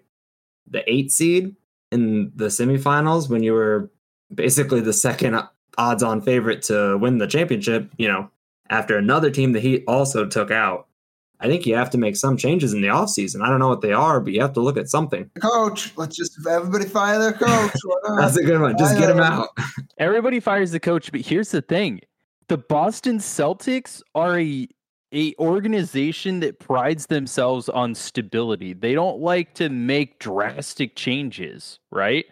the 0.67 0.89
eight 0.91 1.11
seed 1.11 1.55
in 1.91 2.31
the 2.35 2.45
semifinals 2.45 3.29
when 3.29 3.43
you 3.43 3.53
were 3.53 3.91
basically 4.33 4.81
the 4.81 4.93
second 4.93 5.39
odds 5.77 6.01
on 6.01 6.21
favorite 6.21 6.61
to 6.63 6.97
win 6.97 7.17
the 7.17 7.27
championship, 7.27 7.91
you 7.97 8.07
know, 8.07 8.29
after 8.69 8.97
another 8.97 9.29
team 9.29 9.51
the 9.51 9.59
Heat 9.59 9.83
also 9.87 10.25
took 10.25 10.49
out. 10.49 10.87
I 11.39 11.47
think 11.47 11.65
you 11.65 11.75
have 11.75 11.89
to 11.91 11.97
make 11.97 12.15
some 12.15 12.37
changes 12.37 12.73
in 12.73 12.81
the 12.81 12.87
offseason. 12.87 13.41
I 13.41 13.49
don't 13.49 13.59
know 13.59 13.67
what 13.67 13.81
they 13.81 13.91
are, 13.91 14.19
but 14.19 14.33
you 14.33 14.41
have 14.41 14.53
to 14.53 14.61
look 14.61 14.77
at 14.77 14.89
something. 14.89 15.29
Coach, 15.41 15.95
let's 15.97 16.15
just 16.15 16.37
everybody 16.47 16.85
fire 16.85 17.19
their 17.19 17.33
coach. 17.33 17.73
That's 18.17 18.37
a 18.37 18.43
good 18.43 18.61
one. 18.61 18.77
Just 18.77 18.97
get 18.97 19.09
him 19.09 19.19
out. 19.19 19.49
Everybody 19.97 20.39
fires 20.39 20.71
the 20.71 20.79
coach, 20.79 21.11
but 21.11 21.21
here's 21.21 21.51
the 21.51 21.61
thing. 21.61 22.01
The 22.47 22.57
Boston 22.57 23.19
Celtics 23.19 24.01
are 24.13 24.39
a 24.39 24.67
a 25.13 25.33
organization 25.39 26.41
that 26.41 26.59
prides 26.59 27.05
themselves 27.05 27.69
on 27.69 27.95
stability. 27.95 28.73
They 28.73 28.93
don't 28.93 29.19
like 29.19 29.53
to 29.55 29.69
make 29.69 30.19
drastic 30.19 30.95
changes, 30.95 31.79
right? 31.91 32.25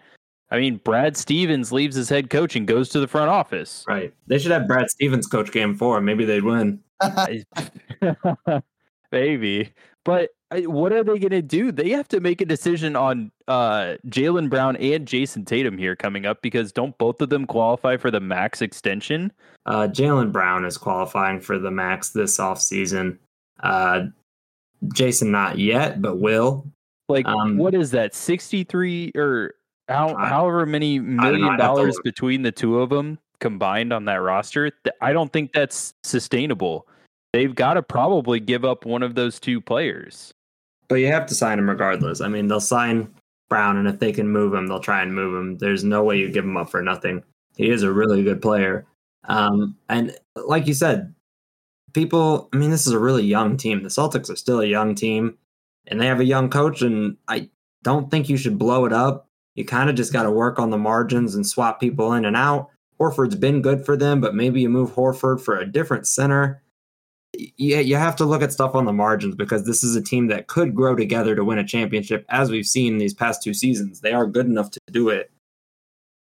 I 0.51 0.59
mean, 0.59 0.81
Brad 0.83 1.17
Stevens 1.17 1.71
leaves 1.71 1.95
his 1.95 2.09
head 2.09 2.29
coach 2.29 2.55
and 2.55 2.67
goes 2.67 2.89
to 2.89 2.99
the 2.99 3.07
front 3.07 3.29
office. 3.29 3.85
Right. 3.87 4.13
They 4.27 4.37
should 4.37 4.51
have 4.51 4.67
Brad 4.67 4.89
Stevens 4.89 5.25
coach 5.27 5.51
game 5.51 5.75
four. 5.75 5.99
Maybe 6.01 6.25
they'd 6.25 6.43
win. 6.43 6.79
Maybe. 9.13 9.71
But 10.03 10.31
what 10.51 10.91
are 10.91 11.03
they 11.03 11.19
going 11.19 11.29
to 11.29 11.41
do? 11.41 11.71
They 11.71 11.89
have 11.91 12.07
to 12.09 12.19
make 12.19 12.41
a 12.41 12.45
decision 12.45 12.95
on 12.95 13.31
uh, 13.47 13.95
Jaylen 14.07 14.49
Brown 14.49 14.75
and 14.77 15.07
Jayson 15.07 15.45
Tatum 15.45 15.77
here 15.77 15.95
coming 15.95 16.25
up 16.25 16.41
because 16.41 16.71
don't 16.71 16.97
both 16.97 17.21
of 17.21 17.29
them 17.29 17.45
qualify 17.45 17.95
for 17.95 18.11
the 18.11 18.19
max 18.19 18.61
extension? 18.61 19.31
Uh, 19.65 19.87
Jaylen 19.87 20.31
Brown 20.31 20.65
is 20.65 20.77
qualifying 20.77 21.39
for 21.39 21.57
the 21.59 21.71
max 21.71 22.09
this 22.09 22.37
offseason. 22.39 23.17
Uh, 23.61 24.07
Jayson, 24.93 25.29
not 25.31 25.57
yet, 25.59 26.01
but 26.01 26.19
will. 26.19 26.65
Like, 27.07 27.25
Um, 27.27 27.57
what 27.57 27.73
is 27.75 27.91
that? 27.91 28.13
63 28.15 29.11
or 29.15 29.53
how, 29.87 30.15
I- 30.15 30.27
however 30.27 30.65
many 30.65 30.99
million 30.99 31.43
I'd 31.43 31.49
have 31.51 31.59
to 31.59 31.63
dollars 31.63 31.99
between 32.03 32.41
the 32.41 32.51
two 32.51 32.79
of 32.79 32.89
them 32.89 33.19
combined 33.39 33.93
on 33.93 34.05
that 34.05 34.15
roster? 34.21 34.71
I 35.01 35.13
don't 35.13 35.31
think 35.31 35.53
that's 35.53 35.93
sustainable. 36.03 36.87
They've 37.33 37.53
got 37.53 37.73
to 37.73 37.83
probably 37.83 38.39
give 38.39 38.63
up 38.63 38.85
one 38.85 39.01
of 39.01 39.15
those 39.15 39.39
two 39.39 39.59
players. 39.59 40.33
But 40.87 40.95
you 40.95 41.07
have 41.07 41.25
to 41.25 41.35
sign 41.35 41.57
him 41.57 41.69
regardless. 41.69 42.21
I 42.21 42.27
mean, 42.27 42.47
they'll 42.47 42.61
sign 42.61 43.11
Brown, 43.49 43.77
and 43.77 43.87
if 43.87 43.99
they 43.99 44.11
can 44.11 44.29
move 44.29 44.53
him, 44.53 44.67
they'll 44.67 44.79
try 44.79 45.01
and 45.01 45.13
move 45.13 45.35
him. 45.35 45.57
There's 45.57 45.83
no 45.83 46.03
way 46.03 46.17
you 46.19 46.29
give 46.29 46.45
him 46.45 46.57
up 46.57 46.69
for 46.69 46.81
nothing. 46.83 47.23
He 47.57 47.69
is 47.69 47.81
a 47.83 47.91
really 47.91 48.23
good 48.23 48.41
player. 48.41 48.85
Um, 49.25 49.75
and 49.89 50.15
like 50.35 50.67
you 50.67 50.73
said, 50.73 51.13
people, 51.93 52.49
I 52.53 52.57
mean, 52.57 52.69
this 52.69 52.85
is 52.85 52.93
a 52.93 52.99
really 52.99 53.23
young 53.23 53.57
team. 53.57 53.81
The 53.81 53.89
Celtics 53.89 54.29
are 54.29 54.35
still 54.35 54.61
a 54.61 54.65
young 54.65 54.93
team, 54.93 55.37
and 55.87 55.99
they 55.99 56.07
have 56.07 56.19
a 56.19 56.25
young 56.25 56.49
coach, 56.49 56.81
and 56.81 57.17
I 57.27 57.49
don't 57.83 58.11
think 58.11 58.29
you 58.29 58.37
should 58.37 58.59
blow 58.59 58.85
it 58.85 58.93
up. 58.93 59.27
You 59.55 59.65
kind 59.65 59.89
of 59.89 59.95
just 59.95 60.13
got 60.13 60.23
to 60.23 60.31
work 60.31 60.59
on 60.59 60.69
the 60.69 60.77
margins 60.77 61.35
and 61.35 61.45
swap 61.45 61.79
people 61.79 62.13
in 62.13 62.25
and 62.25 62.35
out. 62.35 62.69
Horford's 62.99 63.35
been 63.35 63.61
good 63.61 63.85
for 63.85 63.97
them, 63.97 64.21
but 64.21 64.35
maybe 64.35 64.61
you 64.61 64.69
move 64.69 64.91
Horford 64.91 65.41
for 65.41 65.57
a 65.57 65.65
different 65.65 66.07
center 66.07 66.62
yeah, 67.33 67.79
you 67.79 67.95
have 67.95 68.15
to 68.17 68.25
look 68.25 68.41
at 68.43 68.51
stuff 68.51 68.75
on 68.75 68.85
the 68.85 68.93
margins 68.93 69.35
because 69.35 69.65
this 69.65 69.83
is 69.83 69.95
a 69.95 70.01
team 70.01 70.27
that 70.27 70.47
could 70.47 70.75
grow 70.75 70.95
together 70.95 71.35
to 71.35 71.43
win 71.43 71.57
a 71.57 71.63
championship, 71.63 72.25
as 72.29 72.51
we've 72.51 72.65
seen 72.65 72.97
these 72.97 73.13
past 73.13 73.41
two 73.41 73.53
seasons. 73.53 74.01
They 74.01 74.13
are 74.13 74.27
good 74.27 74.45
enough 74.45 74.69
to 74.71 74.79
do 74.91 75.09
it. 75.09 75.31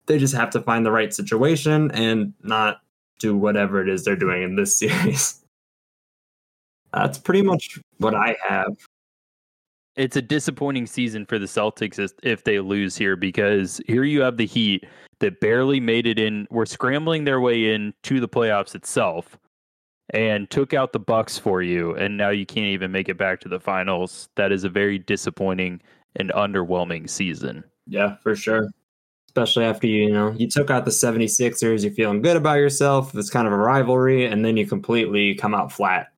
They 0.07 0.19
just 0.19 0.35
have 0.35 0.51
to 0.51 0.63
find 0.63 0.87
the 0.87 0.93
right 0.93 1.13
situation 1.13 1.91
and 1.91 2.33
not 2.43 2.79
do 3.19 3.37
whatever 3.37 3.83
it 3.83 3.89
is 3.89 4.05
they're 4.05 4.17
doing 4.17 4.43
in 4.43 4.57
this 4.57 4.79
series. 4.79 5.43
That's 6.93 7.19
pretty 7.19 7.43
much 7.43 7.79
what 7.99 8.15
I 8.15 8.37
have. 8.49 8.75
it's 9.97 10.17
a 10.17 10.23
disappointing 10.23 10.87
season 10.87 11.27
for 11.27 11.39
the 11.39 11.47
Celtics 11.47 12.11
if 12.23 12.45
they 12.45 12.61
lose 12.61 12.97
here 12.97 13.17
because 13.17 13.83
here 13.87 14.05
you 14.05 14.23
have 14.23 14.39
the 14.39 14.47
Heat 14.47 14.87
that 15.19 15.41
barely 15.41 15.81
made 15.81 16.07
it 16.07 16.19
in, 16.19 16.47
were 16.51 16.67
scrambling 16.67 17.25
their 17.25 17.41
way 17.41 17.75
in 17.75 17.93
to 18.05 18.21
the 18.21 18.29
playoffs 18.29 18.75
itself 18.75 19.37
and 20.11 20.49
took 20.51 20.73
out 20.73 20.93
the 20.93 20.99
Bucks 20.99 21.37
for 21.39 21.63
you 21.63 21.95
and 21.97 22.17
now 22.17 22.31
you 22.31 22.47
can't 22.47 22.67
even 22.67 22.93
make 22.93 23.09
it 23.09 23.19
back 23.19 23.41
to 23.41 23.49
the 23.49 23.61
finals. 23.61 24.29
That 24.37 24.53
is 24.53 24.65
a 24.65 24.69
very 24.69 24.99
disappointing 24.99 25.81
and 26.17 26.31
underwhelming 26.33 27.09
season. 27.11 27.65
Yeah, 27.87 28.17
for 28.23 28.35
sure. 28.37 28.71
Especially 29.29 29.65
after 29.65 29.87
you, 29.87 30.05
you 30.05 30.13
know, 30.13 30.33
you 30.33 30.49
took 30.49 30.71
out 30.71 30.85
the 30.87 30.91
76ers, 30.91 31.83
you're 31.83 31.93
feeling 31.93 32.23
good 32.23 32.37
about 32.37 32.55
yourself. 32.59 33.15
It's 33.15 33.29
kind 33.31 33.47
of 33.47 33.53
a 33.53 33.57
rivalry, 33.59 34.25
and 34.25 34.43
then 34.45 34.57
you 34.57 34.67
completely 34.67 35.35
come 35.35 35.55
out 35.55 35.71
flat 35.71 36.09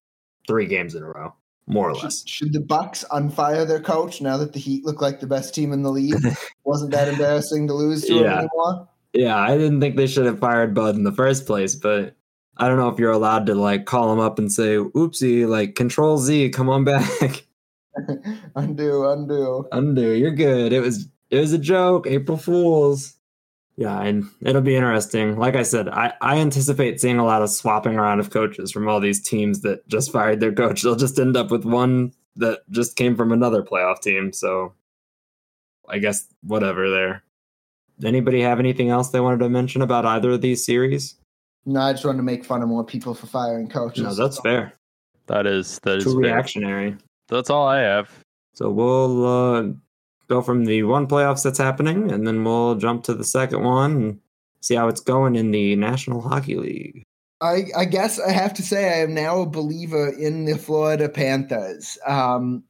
three 0.46 0.66
games 0.66 0.94
in 0.94 1.02
a 1.02 1.06
row, 1.08 1.34
more 1.66 1.90
or 1.90 1.94
less. 1.94 2.20
Should, 2.20 2.28
should 2.28 2.52
the 2.52 2.60
Bucks 2.60 3.04
unfire 3.10 3.66
their 3.66 3.80
coach 3.80 4.20
now 4.22 4.36
that 4.36 4.52
the 4.52 4.60
Heat 4.60 4.84
look 4.84 5.02
like 5.02 5.18
the 5.18 5.26
best 5.26 5.52
team 5.52 5.72
in 5.72 5.82
the 5.82 5.90
league? 5.90 6.14
Wasn't 6.64 6.92
that 6.92 7.08
embarrassing 7.08 7.66
to 7.66 7.74
lose 7.74 8.04
to 8.04 8.14
Yeah. 8.14 8.38
anymore? 8.38 8.88
Yeah, 9.14 9.36
I 9.36 9.56
didn't 9.58 9.80
think 9.80 9.96
they 9.96 10.06
should 10.06 10.26
have 10.26 10.38
fired 10.38 10.72
Bud 10.74 10.94
in 10.94 11.02
the 11.02 11.10
first 11.12 11.44
place, 11.44 11.74
but 11.74 12.14
I 12.58 12.68
don't 12.68 12.78
know 12.78 12.88
if 12.88 12.98
you're 12.98 13.12
allowed 13.12 13.46
to 13.46 13.54
like 13.54 13.86
call 13.86 14.12
him 14.12 14.18
up 14.18 14.38
and 14.38 14.52
say, 14.52 14.76
"Oopsie!" 14.76 15.48
Like 15.48 15.74
Control 15.74 16.18
Z, 16.18 16.50
come 16.50 16.68
on 16.68 16.84
back, 16.84 17.46
undo, 18.56 19.08
undo. 19.08 19.68
undo. 19.72 20.12
You're 20.14 20.32
good. 20.32 20.72
It 20.72 20.80
was 20.80 21.08
it 21.30 21.38
was 21.38 21.52
a 21.52 21.58
joke. 21.58 22.06
April 22.06 22.36
Fools. 22.36 23.14
Yeah, 23.76 24.02
and 24.02 24.24
it'll 24.42 24.60
be 24.60 24.74
interesting. 24.74 25.36
Like 25.38 25.54
I 25.54 25.62
said, 25.62 25.88
I, 25.88 26.12
I 26.20 26.38
anticipate 26.38 27.00
seeing 27.00 27.18
a 27.18 27.24
lot 27.24 27.42
of 27.42 27.50
swapping 27.50 27.94
around 27.94 28.18
of 28.18 28.30
coaches 28.30 28.72
from 28.72 28.88
all 28.88 28.98
these 28.98 29.22
teams 29.22 29.60
that 29.60 29.86
just 29.86 30.10
fired 30.10 30.40
their 30.40 30.52
coach. 30.52 30.82
They'll 30.82 30.96
just 30.96 31.16
end 31.20 31.36
up 31.36 31.52
with 31.52 31.64
one 31.64 32.12
that 32.34 32.68
just 32.70 32.96
came 32.96 33.14
from 33.14 33.30
another 33.30 33.62
playoff 33.62 34.00
team. 34.00 34.32
So 34.32 34.74
I 35.88 35.98
guess 35.98 36.26
whatever 36.42 36.90
there. 36.90 37.22
Anybody 38.04 38.40
have 38.42 38.58
anything 38.58 38.90
else 38.90 39.10
they 39.10 39.20
wanted 39.20 39.40
to 39.40 39.48
mention 39.48 39.80
about 39.80 40.06
either 40.06 40.32
of 40.32 40.40
these 40.40 40.66
series? 40.66 41.14
No, 41.68 41.80
I 41.80 41.92
just 41.92 42.04
wanted 42.04 42.16
to 42.16 42.22
make 42.22 42.46
fun 42.46 42.62
of 42.62 42.68
more 42.68 42.82
people 42.82 43.12
for 43.12 43.26
firing 43.26 43.68
coaches. 43.68 44.02
No, 44.02 44.14
that's 44.14 44.40
fair. 44.40 44.72
That 45.26 45.46
is 45.46 45.78
that 45.80 45.98
is 45.98 46.04
Too 46.04 46.12
fair. 46.12 46.20
reactionary. 46.20 46.96
That's 47.28 47.50
all 47.50 47.68
I 47.68 47.80
have. 47.80 48.10
So 48.54 48.70
we'll 48.70 49.26
uh, 49.26 49.72
go 50.28 50.40
from 50.40 50.64
the 50.64 50.82
one 50.84 51.06
playoffs 51.06 51.42
that's 51.42 51.58
happening, 51.58 52.10
and 52.10 52.26
then 52.26 52.42
we'll 52.42 52.76
jump 52.76 53.04
to 53.04 53.14
the 53.14 53.22
second 53.22 53.64
one 53.64 53.92
and 53.92 54.20
see 54.62 54.76
how 54.76 54.88
it's 54.88 55.02
going 55.02 55.36
in 55.36 55.50
the 55.50 55.76
National 55.76 56.22
Hockey 56.22 56.56
League. 56.56 57.02
I, 57.42 57.64
I 57.76 57.84
guess 57.84 58.18
I 58.18 58.32
have 58.32 58.54
to 58.54 58.62
say 58.62 58.88
I 58.88 59.02
am 59.02 59.12
now 59.12 59.42
a 59.42 59.46
believer 59.46 60.08
in 60.08 60.46
the 60.46 60.56
Florida 60.56 61.08
Panthers. 61.08 61.98
Um, 62.06 62.64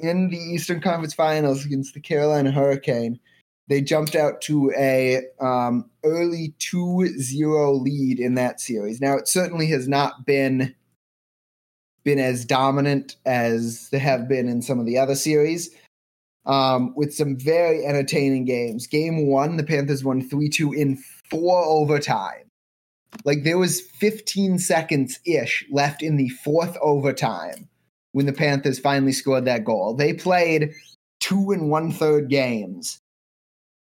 in 0.00 0.28
the 0.28 0.38
Eastern 0.38 0.80
Conference 0.80 1.14
Finals 1.14 1.64
against 1.64 1.94
the 1.94 2.00
Carolina 2.00 2.50
Hurricane, 2.50 3.20
they 3.70 3.80
jumped 3.80 4.16
out 4.16 4.40
to 4.42 4.72
a 4.76 5.22
um, 5.38 5.88
early 6.04 6.52
2-0 6.58 7.80
lead 7.80 8.18
in 8.18 8.34
that 8.34 8.60
series. 8.60 9.00
Now 9.00 9.16
it 9.16 9.28
certainly 9.28 9.68
has 9.68 9.86
not 9.88 10.26
been 10.26 10.74
been 12.02 12.18
as 12.18 12.44
dominant 12.44 13.16
as 13.26 13.88
they 13.90 13.98
have 14.00 14.26
been 14.28 14.48
in 14.48 14.60
some 14.60 14.80
of 14.80 14.86
the 14.86 14.98
other 14.98 15.14
series. 15.14 15.70
Um, 16.46 16.94
with 16.96 17.14
some 17.14 17.36
very 17.36 17.84
entertaining 17.84 18.46
games. 18.46 18.86
Game 18.86 19.26
one, 19.28 19.58
the 19.58 19.62
Panthers 19.62 20.02
won 20.02 20.26
3 20.26 20.48
2 20.48 20.72
in 20.72 20.96
four 21.30 21.62
overtime. 21.62 22.50
Like 23.24 23.44
there 23.44 23.58
was 23.58 23.82
15 23.82 24.58
seconds 24.58 25.20
ish 25.24 25.64
left 25.70 26.02
in 26.02 26.16
the 26.16 26.30
fourth 26.30 26.76
overtime 26.80 27.68
when 28.12 28.26
the 28.26 28.32
Panthers 28.32 28.80
finally 28.80 29.12
scored 29.12 29.44
that 29.44 29.64
goal. 29.64 29.94
They 29.94 30.14
played 30.14 30.72
two 31.20 31.52
and 31.52 31.70
one 31.70 31.92
third 31.92 32.30
games 32.30 32.99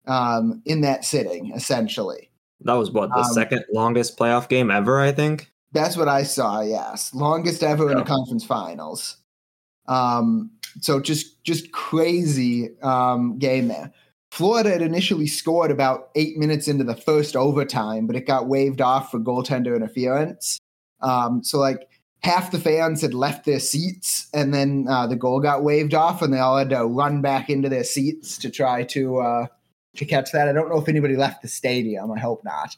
um, 0.07 0.61
in 0.65 0.81
that 0.81 1.05
sitting, 1.05 1.51
essentially. 1.55 2.29
That 2.61 2.73
was 2.73 2.91
what 2.91 3.09
the 3.09 3.19
Um, 3.19 3.33
second 3.33 3.65
longest 3.73 4.17
playoff 4.17 4.47
game 4.49 4.71
ever, 4.71 4.99
I 4.99 5.11
think. 5.11 5.51
That's 5.71 5.97
what 5.97 6.07
I 6.07 6.23
saw. 6.23 6.61
Yes, 6.61 7.13
longest 7.13 7.61
ever 7.63 7.91
in 7.91 7.97
Yeah. 7.97 8.03
a 8.03 8.07
conference 8.07 8.45
finals. 8.45 9.17
Um, 9.87 10.51
so 10.81 10.99
just 10.99 11.43
just 11.43 11.71
crazy 11.71 12.69
um, 12.81 13.37
game 13.37 13.67
there. 13.67 13.91
Florida 14.31 14.71
had 14.71 14.81
initially 14.81 15.27
scored 15.27 15.71
about 15.71 16.09
eight 16.15 16.37
minutes 16.37 16.67
into 16.67 16.83
the 16.83 16.95
first 16.95 17.35
overtime, 17.35 18.07
but 18.07 18.15
it 18.15 18.25
got 18.27 18.47
waved 18.47 18.81
off 18.81 19.11
for 19.11 19.19
goaltender 19.19 19.75
interference. 19.75 20.59
Um, 21.01 21.43
so 21.43 21.59
like 21.59 21.87
half 22.23 22.51
the 22.51 22.59
fans 22.59 23.01
had 23.01 23.13
left 23.13 23.45
their 23.45 23.59
seats, 23.59 24.27
and 24.33 24.53
then 24.53 24.87
uh, 24.89 25.05
the 25.07 25.15
goal 25.15 25.39
got 25.39 25.63
waved 25.63 25.93
off, 25.93 26.21
and 26.21 26.33
they 26.33 26.39
all 26.39 26.57
had 26.57 26.71
to 26.71 26.85
run 26.85 27.21
back 27.21 27.49
into 27.49 27.69
their 27.69 27.83
seats 27.83 28.37
to 28.39 28.49
try 28.49 28.83
to 28.85 29.17
uh, 29.19 29.45
to 29.97 30.05
catch 30.05 30.31
that. 30.31 30.47
I 30.47 30.53
don't 30.53 30.69
know 30.69 30.79
if 30.79 30.89
anybody 30.89 31.15
left 31.15 31.41
the 31.41 31.47
stadium. 31.47 32.11
I 32.11 32.19
hope 32.19 32.43
not. 32.43 32.75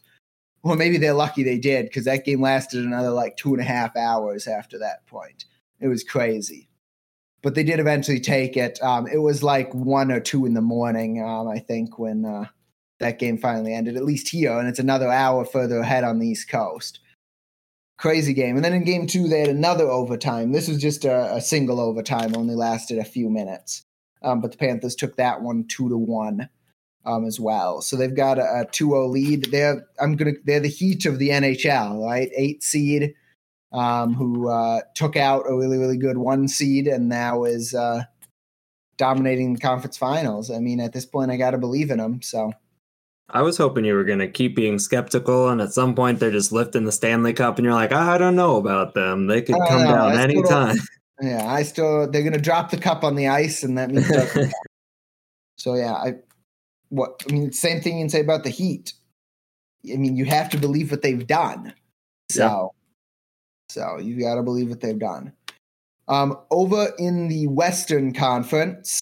Well, 0.63 0.75
maybe 0.75 0.97
they're 0.97 1.13
lucky 1.13 1.43
they 1.43 1.57
did 1.57 1.85
because 1.85 2.05
that 2.05 2.25
game 2.25 2.41
lasted 2.41 2.83
another 2.83 3.11
like 3.11 3.37
two 3.37 3.53
and 3.53 3.61
a 3.61 3.65
half 3.65 3.95
hours 3.95 4.47
after 4.47 4.77
that 4.79 5.05
point. 5.07 5.45
It 5.79 5.87
was 5.87 6.03
crazy. 6.03 6.69
But 7.43 7.55
they 7.55 7.63
did 7.63 7.79
eventually 7.79 8.19
take 8.19 8.57
it. 8.57 8.81
Um, 8.81 9.07
it 9.07 9.19
was 9.19 9.43
like 9.43 9.73
one 9.73 10.11
or 10.11 10.19
two 10.19 10.45
in 10.45 10.55
the 10.55 10.61
morning, 10.61 11.23
um, 11.23 11.47
I 11.47 11.59
think, 11.59 11.99
when 11.99 12.25
uh, 12.25 12.45
that 12.99 13.19
game 13.19 13.37
finally 13.37 13.73
ended, 13.73 13.95
at 13.95 14.03
least 14.03 14.27
here. 14.27 14.57
And 14.57 14.67
it's 14.67 14.79
another 14.79 15.09
hour 15.09 15.45
further 15.45 15.77
ahead 15.77 16.03
on 16.03 16.19
the 16.19 16.27
East 16.27 16.49
Coast. 16.49 16.99
Crazy 17.97 18.33
game. 18.33 18.55
And 18.55 18.65
then 18.65 18.73
in 18.73 18.83
game 18.83 19.07
two, 19.07 19.27
they 19.27 19.39
had 19.39 19.49
another 19.49 19.85
overtime. 19.85 20.51
This 20.51 20.67
was 20.67 20.81
just 20.81 21.05
a, 21.05 21.35
a 21.35 21.41
single 21.41 21.79
overtime, 21.79 22.35
only 22.35 22.55
lasted 22.55 22.97
a 22.97 23.05
few 23.05 23.29
minutes. 23.29 23.83
Um, 24.23 24.41
but 24.41 24.51
the 24.51 24.57
Panthers 24.57 24.95
took 24.95 25.15
that 25.15 25.41
one 25.41 25.65
two 25.67 25.89
to 25.89 25.97
one 25.97 26.49
um, 27.07 27.25
as 27.25 27.39
well. 27.39 27.81
So 27.81 27.95
they've 27.95 28.15
got 28.15 28.37
a, 28.37 28.61
a 28.61 28.65
2-0 28.67 29.09
lead. 29.09 29.47
They're 29.51 29.87
I'm 29.99 30.15
gonna 30.15 30.33
they're 30.45 30.59
the 30.59 30.67
heat 30.67 31.05
of 31.05 31.17
the 31.17 31.29
NHL, 31.29 32.05
right? 32.05 32.29
Eight 32.35 32.61
seed, 32.61 33.15
um, 33.71 34.13
who 34.13 34.49
uh, 34.49 34.81
took 34.93 35.15
out 35.15 35.45
a 35.47 35.55
really 35.55 35.77
really 35.77 35.97
good 35.97 36.17
one 36.17 36.47
seed 36.47 36.87
and 36.87 37.09
now 37.09 37.45
is 37.45 37.73
uh, 37.73 38.03
dominating 38.97 39.53
the 39.53 39.59
conference 39.59 39.97
finals. 39.97 40.51
I 40.51 40.59
mean, 40.59 40.79
at 40.79 40.93
this 40.93 41.05
point, 41.05 41.31
I 41.31 41.37
got 41.37 41.51
to 41.51 41.57
believe 41.57 41.89
in 41.89 41.97
them. 41.97 42.21
So 42.21 42.51
I 43.29 43.41
was 43.41 43.57
hoping 43.57 43.85
you 43.85 43.93
were 43.93 44.03
going 44.03 44.19
to 44.19 44.27
keep 44.27 44.55
being 44.55 44.79
skeptical, 44.79 45.49
and 45.49 45.61
at 45.61 45.73
some 45.73 45.95
point 45.95 46.19
they're 46.19 46.31
just 46.31 46.51
lifting 46.51 46.85
the 46.85 46.91
Stanley 46.91 47.33
Cup, 47.33 47.57
and 47.57 47.65
you're 47.65 47.73
like, 47.73 47.93
I 47.93 48.17
don't 48.17 48.35
know 48.35 48.57
about 48.57 48.93
them. 48.93 49.27
They 49.27 49.41
could 49.41 49.55
come 49.67 49.83
know. 49.83 49.91
down 49.91 50.17
I 50.17 50.23
anytime. 50.23 50.75
yeah, 51.21 51.45
I 51.47 51.63
still 51.63 52.09
they're 52.09 52.23
gonna 52.23 52.37
drop 52.37 52.69
the 52.69 52.77
cup 52.77 53.03
on 53.03 53.15
the 53.15 53.27
ice, 53.27 53.63
and 53.63 53.77
that 53.77 53.91
means. 53.91 54.07
so 55.57 55.75
yeah, 55.75 55.93
I 55.93 56.15
what 56.89 57.23
I 57.27 57.31
mean, 57.31 57.51
same 57.51 57.81
thing 57.81 57.97
you 57.97 58.03
can 58.03 58.09
say 58.09 58.21
about 58.21 58.43
the 58.43 58.49
Heat. 58.49 58.93
I 59.91 59.97
mean, 59.97 60.15
you 60.15 60.25
have 60.25 60.49
to 60.49 60.57
believe 60.57 60.91
what 60.91 61.01
they've 61.01 61.25
done. 61.25 61.73
So, 62.29 62.73
so 63.69 63.97
you 63.99 64.19
got 64.19 64.35
to 64.35 64.43
believe 64.43 64.69
what 64.69 64.81
they've 64.81 64.99
done. 64.99 65.33
Um, 66.07 66.37
over 66.51 66.93
in 66.97 67.27
the 67.27 67.47
Western 67.47 68.13
Conference, 68.13 69.01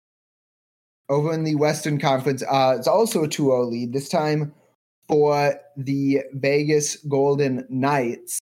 over 1.09 1.33
in 1.33 1.43
the 1.43 1.55
Western 1.55 1.99
Conference, 1.99 2.43
uh, 2.43 2.75
it's 2.77 2.87
also 2.87 3.23
a 3.23 3.27
2 3.27 3.43
0 3.43 3.65
lead, 3.65 3.93
this 3.93 4.09
time 4.09 4.53
for 5.07 5.55
the 5.77 6.21
Vegas 6.33 6.97
Golden 6.97 7.65
Knights. 7.69 8.39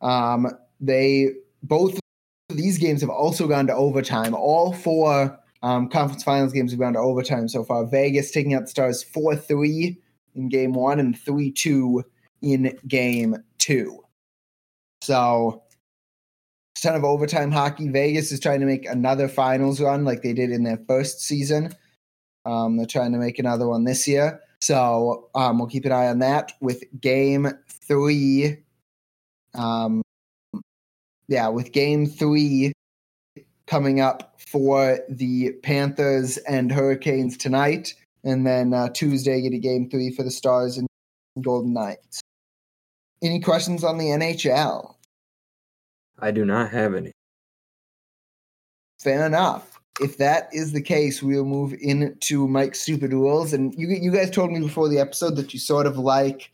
Um, 0.00 0.48
they 0.80 1.30
both 1.62 1.94
of 1.94 2.56
these 2.56 2.78
games 2.78 3.00
have 3.02 3.10
also 3.10 3.46
gone 3.46 3.66
to 3.66 3.74
overtime. 3.74 4.34
All 4.34 4.72
four 4.72 5.38
um, 5.62 5.88
conference 5.88 6.24
finals 6.24 6.52
games 6.52 6.72
have 6.72 6.80
gone 6.80 6.94
to 6.94 6.98
overtime 6.98 7.48
so 7.48 7.64
far. 7.64 7.86
Vegas 7.86 8.30
taking 8.30 8.54
out 8.54 8.62
the 8.62 8.68
Stars 8.68 9.02
4 9.02 9.36
3 9.36 9.96
in 10.34 10.48
game 10.48 10.72
one 10.72 10.98
and 10.98 11.18
3 11.18 11.50
2 11.50 12.04
in 12.42 12.78
game 12.88 13.36
two. 13.58 14.02
So, 15.02 15.62
ton 16.80 16.96
of 16.96 17.04
overtime 17.04 17.52
hockey. 17.52 17.88
Vegas 17.88 18.32
is 18.32 18.40
trying 18.40 18.60
to 18.60 18.66
make 18.66 18.86
another 18.86 19.28
finals 19.28 19.80
run 19.80 20.04
like 20.04 20.22
they 20.22 20.32
did 20.32 20.50
in 20.50 20.64
their 20.64 20.80
first 20.88 21.20
season. 21.20 21.74
Um, 22.44 22.76
they're 22.76 22.86
trying 22.86 23.12
to 23.12 23.18
make 23.18 23.38
another 23.38 23.68
one 23.68 23.84
this 23.84 24.08
year. 24.08 24.40
So 24.60 25.28
um, 25.34 25.58
we'll 25.58 25.68
keep 25.68 25.84
an 25.84 25.92
eye 25.92 26.08
on 26.08 26.20
that 26.20 26.52
with 26.60 26.84
game 27.00 27.48
three. 27.68 28.58
Um, 29.54 30.02
yeah, 31.28 31.48
with 31.48 31.72
game 31.72 32.06
three 32.06 32.72
coming 33.66 34.00
up 34.00 34.38
for 34.38 34.98
the 35.08 35.52
Panthers 35.62 36.36
and 36.38 36.70
Hurricanes 36.70 37.36
tonight. 37.36 37.94
And 38.24 38.46
then 38.46 38.74
uh, 38.74 38.88
Tuesday, 38.90 39.40
get 39.40 39.52
a 39.52 39.58
game 39.58 39.90
three 39.90 40.10
for 40.10 40.22
the 40.22 40.30
Stars 40.30 40.78
and 40.78 40.86
Golden 41.40 41.72
Knights. 41.72 42.20
Any 43.22 43.40
questions 43.40 43.84
on 43.84 43.98
the 43.98 44.06
NHL? 44.06 44.94
I 46.18 46.30
do 46.30 46.44
not 46.44 46.70
have 46.70 46.94
any. 46.94 47.12
Fair 49.00 49.26
enough. 49.26 49.80
If 50.00 50.18
that 50.18 50.48
is 50.52 50.72
the 50.72 50.80
case, 50.80 51.22
we'll 51.22 51.44
move 51.44 51.74
into 51.80 52.48
Mike's 52.48 52.80
stupid 52.80 53.12
rules. 53.12 53.52
And 53.52 53.74
you 53.74 53.88
you 53.88 54.10
guys 54.10 54.30
told 54.30 54.52
me 54.52 54.60
before 54.60 54.88
the 54.88 55.00
episode 55.00 55.36
that 55.36 55.52
you 55.52 55.58
sort 55.58 55.86
of 55.86 55.98
like 55.98 56.50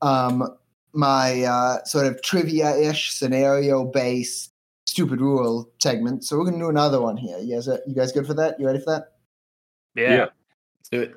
um, 0.00 0.56
my 0.92 1.42
uh, 1.42 1.84
sort 1.84 2.06
of 2.06 2.22
trivia-ish 2.22 3.12
scenario 3.12 3.84
based 3.84 4.51
stupid 4.86 5.20
rule 5.20 5.70
segment. 5.80 6.24
So 6.24 6.36
we're 6.36 6.44
gonna 6.44 6.58
do 6.58 6.68
another 6.68 7.00
one 7.00 7.16
here. 7.16 7.38
You 7.38 7.56
guys, 7.56 7.68
you 7.86 7.94
guys 7.94 8.12
good 8.12 8.26
for 8.26 8.34
that? 8.34 8.58
You 8.58 8.66
ready 8.66 8.80
for 8.80 8.92
that? 8.92 9.12
Yeah. 9.94 10.14
Yeah. 10.14 10.26
Let's 10.78 10.88
do 10.90 11.00
it. 11.00 11.14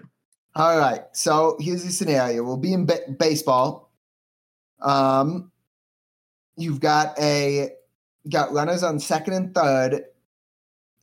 All 0.55 0.77
right. 0.77 1.03
So 1.13 1.57
here's 1.59 1.83
the 1.83 1.91
scenario. 1.91 2.43
We'll 2.43 2.57
be 2.57 2.73
in 2.73 2.85
ba- 2.85 3.11
baseball. 3.19 3.91
Um, 4.81 5.51
you've 6.55 6.79
got 6.79 7.19
a 7.19 7.71
got 8.29 8.53
runners 8.53 8.83
on 8.83 8.99
second 8.99 9.33
and 9.33 9.53
third. 9.53 10.05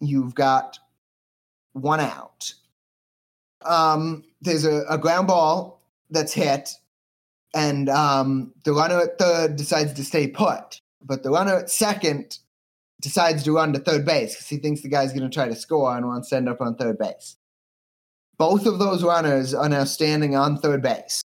You've 0.00 0.34
got 0.34 0.78
one 1.72 2.00
out. 2.00 2.52
Um, 3.64 4.24
there's 4.40 4.64
a, 4.64 4.84
a 4.88 4.98
ground 4.98 5.28
ball 5.28 5.82
that's 6.10 6.32
hit, 6.32 6.70
and 7.54 7.88
um, 7.88 8.52
the 8.64 8.72
runner 8.72 9.00
at 9.00 9.18
third 9.18 9.56
decides 9.56 9.92
to 9.94 10.04
stay 10.04 10.26
put, 10.26 10.80
but 11.04 11.22
the 11.22 11.30
runner 11.30 11.56
at 11.56 11.70
second 11.70 12.38
decides 13.02 13.42
to 13.42 13.52
run 13.52 13.72
to 13.74 13.78
third 13.78 14.06
base 14.06 14.34
because 14.34 14.48
he 14.48 14.56
thinks 14.56 14.80
the 14.80 14.88
guy's 14.88 15.12
going 15.12 15.28
to 15.28 15.34
try 15.34 15.48
to 15.48 15.54
score 15.54 15.94
and 15.94 16.06
wants 16.06 16.30
to 16.30 16.36
end 16.36 16.48
up 16.48 16.60
on 16.60 16.76
third 16.76 16.96
base. 16.96 17.36
Both 18.38 18.64
of 18.64 18.78
those 18.78 19.04
runners 19.04 19.52
are 19.52 19.68
now 19.68 19.84
standing 19.84 20.34
on 20.34 20.58
third 20.58 20.80
base. 20.80 21.20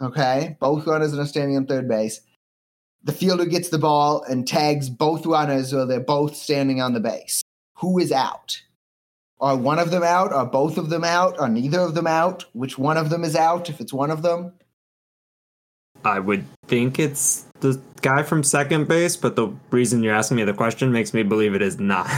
Okay, 0.00 0.56
both 0.58 0.86
runners 0.86 1.14
are 1.14 1.18
now 1.18 1.24
standing 1.24 1.56
on 1.56 1.66
third 1.66 1.88
base. 1.88 2.20
The 3.04 3.12
fielder 3.12 3.46
gets 3.46 3.68
the 3.68 3.78
ball 3.78 4.22
and 4.24 4.46
tags 4.46 4.90
both 4.90 5.24
runners, 5.24 5.72
or 5.72 5.86
they're 5.86 6.00
both 6.00 6.34
standing 6.34 6.80
on 6.80 6.94
the 6.94 7.00
base. 7.00 7.42
Who 7.76 7.98
is 7.98 8.10
out? 8.10 8.60
Are 9.40 9.56
one 9.56 9.78
of 9.78 9.90
them 9.90 10.02
out? 10.02 10.32
Are 10.32 10.46
both 10.46 10.78
of 10.78 10.90
them 10.90 11.04
out? 11.04 11.38
Are 11.38 11.48
neither 11.48 11.80
of 11.80 11.94
them 11.94 12.06
out? 12.06 12.44
Which 12.54 12.76
one 12.76 12.96
of 12.96 13.10
them 13.10 13.22
is 13.22 13.36
out? 13.36 13.70
If 13.70 13.80
it's 13.80 13.92
one 13.92 14.10
of 14.10 14.22
them, 14.22 14.52
I 16.04 16.18
would 16.18 16.44
think 16.68 16.98
it's 16.98 17.46
the 17.60 17.80
guy 18.02 18.22
from 18.22 18.42
second 18.44 18.88
base, 18.88 19.16
but 19.16 19.36
the 19.36 19.48
reason 19.70 20.02
you're 20.02 20.14
asking 20.14 20.36
me 20.36 20.44
the 20.44 20.52
question 20.54 20.92
makes 20.92 21.14
me 21.14 21.22
believe 21.22 21.54
it 21.54 21.62
is 21.62 21.78
not. 21.80 22.10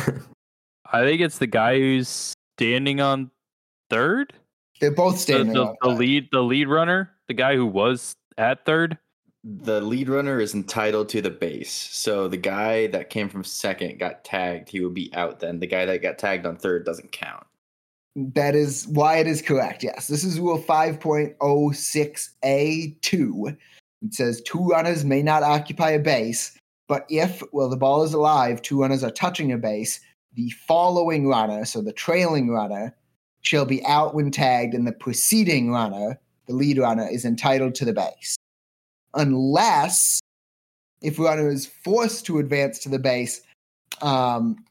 I 0.93 1.03
think 1.05 1.21
it's 1.21 1.39
the 1.39 1.47
guy 1.47 1.79
who's 1.79 2.33
standing 2.59 3.01
on 3.01 3.31
third. 3.89 4.33
they're 4.81 4.91
both 4.91 5.15
The, 5.15 5.21
standing. 5.21 5.55
the, 5.55 5.63
on 5.67 5.77
the 5.83 5.89
third. 5.91 5.99
lead, 5.99 6.29
the 6.33 6.43
lead 6.43 6.67
runner, 6.69 7.11
the 7.29 7.35
guy 7.35 7.55
who 7.57 7.65
was 7.67 8.13
at 8.37 8.65
third. 8.67 8.99
The 9.43 9.81
lead 9.81 10.09
runner 10.11 10.39
is 10.41 10.53
entitled 10.55 11.09
to 11.11 11.23
the 11.23 11.31
base. 11.31 11.73
So 11.73 12.29
the 12.29 12.37
guy 12.37 12.89
that 12.89 13.09
came 13.09 13.29
from 13.31 13.43
second 13.45 13.99
got 13.99 14.23
tagged. 14.25 14.69
He 14.69 14.81
would 14.81 14.93
be 14.93 15.11
out 15.15 15.41
then. 15.41 15.61
The 15.61 15.67
guy 15.67 15.87
that 15.87 16.03
got 16.03 16.19
tagged 16.19 16.45
on 16.45 16.57
third 16.57 16.85
doesn't 16.85 17.11
count. 17.13 17.47
That 18.17 18.55
is 18.55 18.87
why 18.89 19.17
it 19.19 19.27
is 19.27 19.41
correct. 19.41 19.83
Yes, 19.83 20.09
this 20.09 20.25
is 20.25 20.39
Rule 20.41 20.59
5.06A2. 20.59 23.57
It 24.03 24.15
says 24.15 24.41
two 24.41 24.65
runners 24.65 25.05
may 25.05 25.23
not 25.23 25.43
occupy 25.43 25.91
a 25.91 25.99
base, 25.99 26.57
but 26.89 27.07
if, 27.09 27.43
while 27.53 27.69
the 27.69 27.77
ball 27.77 28.03
is 28.03 28.15
alive, 28.15 28.63
two 28.63 28.81
runners 28.81 29.05
are 29.05 29.11
touching 29.11 29.53
a 29.53 29.59
base, 29.59 30.01
the 30.35 30.51
following 30.67 31.29
runner, 31.29 31.65
so 31.65 31.81
the 31.81 31.93
trailing 31.93 32.51
runner, 32.51 32.97
shall 33.43 33.65
be 33.65 33.85
out 33.87 34.15
when 34.15 34.31
tagged, 34.31 34.75
and 34.75 34.87
the 34.87 34.93
preceding 34.93 35.71
runner, 35.71 36.19
the 36.47 36.55
lead 36.55 36.79
runner, 36.79 37.09
is 37.09 37.25
entitled 37.25 37.75
to 37.75 37.85
the 37.85 37.93
base. 37.93 38.37
Unless, 39.15 40.21
if 41.03 41.19
runner 41.19 41.49
is 41.49 41.67
forced 41.67 42.27
to 42.27 42.39
advance 42.39 42.79
to 42.81 42.89
the 42.89 42.99
base, 42.99 43.41
um, 44.03 44.65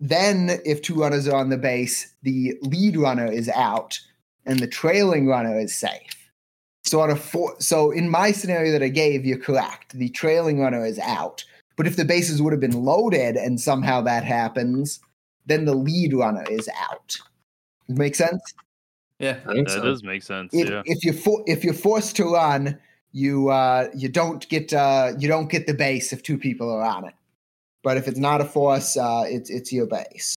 then, 0.00 0.58
if 0.64 0.80
two 0.80 0.94
runners 0.94 1.28
are 1.28 1.38
on 1.38 1.50
the 1.50 1.58
base, 1.58 2.14
the 2.22 2.54
lead 2.62 2.96
runner 2.96 3.30
is 3.30 3.48
out 3.50 4.00
and 4.46 4.58
the 4.58 4.66
trailing 4.66 5.26
runner 5.26 5.58
is 5.58 5.74
safe. 5.74 6.19
So, 6.90 7.00
on 7.00 7.08
a 7.08 7.14
four, 7.14 7.54
so 7.60 7.92
in 7.92 8.10
my 8.10 8.32
scenario 8.32 8.72
that 8.72 8.82
I 8.82 8.88
gave, 8.88 9.24
you're 9.24 9.38
correct. 9.38 9.96
The 9.96 10.08
trailing 10.08 10.58
runner 10.58 10.84
is 10.84 10.98
out. 10.98 11.44
But 11.76 11.86
if 11.86 11.94
the 11.94 12.04
bases 12.04 12.42
would 12.42 12.52
have 12.52 12.58
been 12.58 12.84
loaded 12.84 13.36
and 13.36 13.60
somehow 13.60 14.00
that 14.00 14.24
happens, 14.24 14.98
then 15.46 15.66
the 15.66 15.74
lead 15.76 16.12
runner 16.12 16.44
is 16.50 16.68
out. 16.90 17.16
Make 17.86 18.16
sense? 18.16 18.42
Yeah. 19.20 19.38
I 19.46 19.52
think 19.52 19.68
That 19.68 19.74
so. 19.74 19.84
does 19.84 20.02
make 20.02 20.24
sense. 20.24 20.52
If, 20.52 20.68
yeah. 20.68 20.82
if 20.84 21.04
you're 21.04 21.14
for, 21.14 21.44
if 21.46 21.62
you're 21.62 21.74
forced 21.74 22.16
to 22.16 22.24
run, 22.24 22.76
you 23.12 23.50
uh, 23.50 23.86
you 23.94 24.08
don't 24.08 24.48
get 24.48 24.72
uh, 24.72 25.12
you 25.16 25.28
don't 25.28 25.48
get 25.48 25.68
the 25.68 25.74
base 25.74 26.12
if 26.12 26.24
two 26.24 26.38
people 26.38 26.68
are 26.68 26.82
on 26.82 27.04
it. 27.04 27.14
But 27.84 27.98
if 27.98 28.08
it's 28.08 28.18
not 28.18 28.40
a 28.40 28.44
force, 28.44 28.96
uh, 28.96 29.22
it's 29.28 29.48
it's 29.48 29.72
your 29.72 29.86
base. 29.86 30.34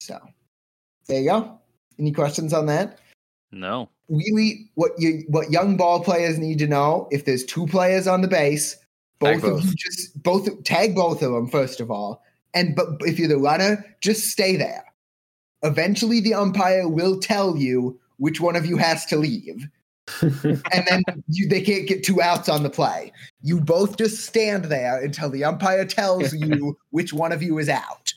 So 0.00 0.18
there 1.06 1.20
you 1.20 1.30
go. 1.30 1.60
Any 1.96 2.10
questions 2.10 2.52
on 2.52 2.66
that? 2.66 2.98
No. 3.52 3.88
Really, 4.12 4.70
what 4.74 4.92
you 4.98 5.24
what 5.28 5.50
young 5.50 5.76
ball 5.76 6.04
players 6.04 6.38
need 6.38 6.58
to 6.58 6.66
know: 6.66 7.08
if 7.10 7.24
there's 7.24 7.44
two 7.44 7.66
players 7.66 8.06
on 8.06 8.20
the 8.20 8.28
base, 8.28 8.76
Tag 9.20 9.40
both 9.40 9.50
of 9.50 9.64
you 9.64 9.74
just 9.74 10.22
both 10.22 10.64
tag 10.64 10.94
both 10.94 11.22
of 11.22 11.32
them 11.32 11.48
first 11.48 11.80
of 11.80 11.90
all, 11.90 12.22
and 12.54 12.76
but 12.76 12.88
if 13.00 13.18
you're 13.18 13.28
the 13.28 13.38
runner, 13.38 13.84
just 14.00 14.28
stay 14.28 14.56
there. 14.56 14.84
Eventually, 15.62 16.20
the 16.20 16.34
umpire 16.34 16.88
will 16.88 17.18
tell 17.18 17.56
you 17.56 17.98
which 18.18 18.40
one 18.40 18.54
of 18.54 18.66
you 18.66 18.76
has 18.76 19.06
to 19.06 19.16
leave 19.16 19.66
and 20.22 20.84
then 20.88 21.02
you, 21.28 21.48
they 21.48 21.60
can't 21.60 21.86
get 21.86 22.02
two 22.02 22.20
outs 22.20 22.48
on 22.48 22.62
the 22.62 22.70
play. 22.70 23.12
You 23.42 23.60
both 23.60 23.96
just 23.96 24.26
stand 24.26 24.66
there 24.66 25.00
until 25.02 25.30
the 25.30 25.44
umpire 25.44 25.84
tells 25.84 26.32
you 26.34 26.76
which 26.90 27.12
one 27.12 27.32
of 27.32 27.42
you 27.42 27.58
is 27.58 27.68
out. 27.68 28.12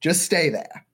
Just 0.00 0.22
stay 0.22 0.50
there. 0.50 0.85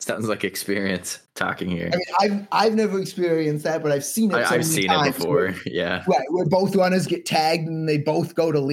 Sounds 0.00 0.28
like 0.28 0.44
experience 0.44 1.18
talking 1.34 1.68
here. 1.68 1.90
I 1.92 2.28
mean, 2.28 2.46
I've 2.52 2.66
I've 2.66 2.74
never 2.74 3.00
experienced 3.00 3.64
that, 3.64 3.82
but 3.82 3.90
I've 3.90 4.04
seen 4.04 4.30
it. 4.30 4.36
I, 4.36 4.42
so 4.44 4.46
I've 4.46 4.60
many 4.60 4.62
seen 4.64 4.90
it 4.90 5.04
before. 5.16 5.34
Where, 5.34 5.54
Yeah. 5.66 6.04
right, 6.06 6.26
where 6.30 6.46
both 6.46 6.76
runners 6.76 7.06
get 7.06 7.26
tagged 7.26 7.66
and 7.66 7.88
they 7.88 7.98
both 7.98 8.34
go 8.36 8.52
to 8.52 8.70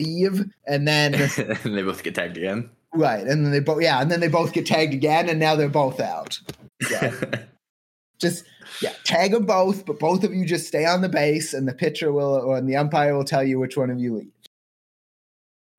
leave, 0.00 0.44
and 0.66 0.86
then 0.86 1.14
and 1.64 1.76
they 1.76 1.82
both 1.82 2.04
get 2.04 2.14
tagged 2.14 2.36
again. 2.36 2.70
right, 2.94 3.26
and 3.26 3.44
then 3.44 3.50
they 3.50 3.58
both 3.60 3.82
yeah, 3.82 4.00
and 4.00 4.08
then 4.10 4.20
they 4.20 4.28
both 4.28 4.52
get 4.52 4.64
tagged 4.66 4.94
again, 4.94 5.28
and 5.28 5.40
now 5.40 5.56
they're 5.56 5.68
both 5.68 5.98
out. 5.98 6.38
Yeah. 6.90 7.12
just 8.20 8.44
yeah, 8.80 8.92
tag 9.02 9.32
them 9.32 9.44
both, 9.46 9.84
but 9.84 9.98
both 9.98 10.22
of 10.22 10.32
you 10.32 10.46
just 10.46 10.68
stay 10.68 10.84
on 10.86 11.02
the 11.02 11.08
base, 11.08 11.54
and 11.54 11.66
the 11.66 11.74
pitcher 11.74 12.12
will 12.12 12.34
or 12.34 12.60
the 12.60 12.76
umpire 12.76 13.16
will 13.16 13.24
tell 13.24 13.42
you 13.42 13.58
which 13.58 13.76
one 13.76 13.90
of 13.90 13.98
you 13.98 14.14
leave. 14.14 14.30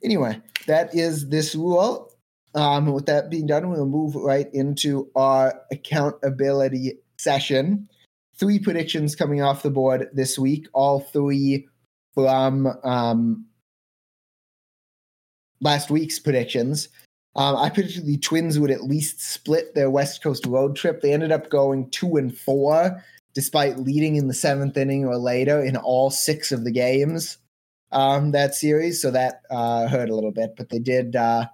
Anyway, 0.04 0.42
that 0.68 0.94
is 0.94 1.30
this 1.30 1.56
rule. 1.56 2.10
Um, 2.56 2.88
with 2.88 3.08
that 3.08 3.30
being 3.30 3.48
done, 3.48 3.70
we'll 3.70 3.86
move 3.86 4.16
right 4.16 4.48
into 4.54 5.10
our 5.16 5.60
accountability 5.72 7.00
session. 7.18 7.90
Three 8.40 8.60
predictions 8.60 9.16
coming 9.16 9.42
off 9.42 9.64
the 9.64 9.72
board 9.72 10.10
this 10.14 10.38
week, 10.38 10.68
all 10.74 11.00
three 11.00 11.68
from 12.14 12.68
um, 12.84 13.46
last 15.62 15.90
week's 15.90 16.20
predictions. 16.20 16.90
Um, 17.36 17.56
I 17.56 17.70
predicted 17.70 18.06
the 18.06 18.18
Twins 18.18 18.60
would 18.60 18.70
at 18.70 18.84
least 18.84 19.22
split 19.22 19.74
their 19.74 19.90
West 19.90 20.22
Coast 20.22 20.46
road 20.46 20.76
trip. 20.76 21.02
They 21.02 21.14
ended 21.14 21.32
up 21.32 21.50
going 21.50 21.90
two 21.90 22.18
and 22.18 22.36
four, 22.36 23.04
despite 23.34 23.80
leading 23.80 24.16
in 24.16 24.28
the 24.28 24.34
seventh 24.36 24.78
inning 24.78 25.06
or 25.06 25.18
later 25.18 25.64
in 25.64 25.76
all 25.76 26.12
six 26.12 26.52
of 26.52 26.64
the 26.64 26.72
games 26.72 27.40
um, 27.92 28.32
that 28.32 28.54
series. 28.54 29.02
So 29.02 29.10
that 29.12 29.42
uh, 29.50 29.88
hurt 29.88 30.10
a 30.10 30.16
little 30.16 30.32
bit, 30.32 30.56
but 30.56 30.70
they 30.70 30.80
did 30.80 31.16
uh, 31.16 31.46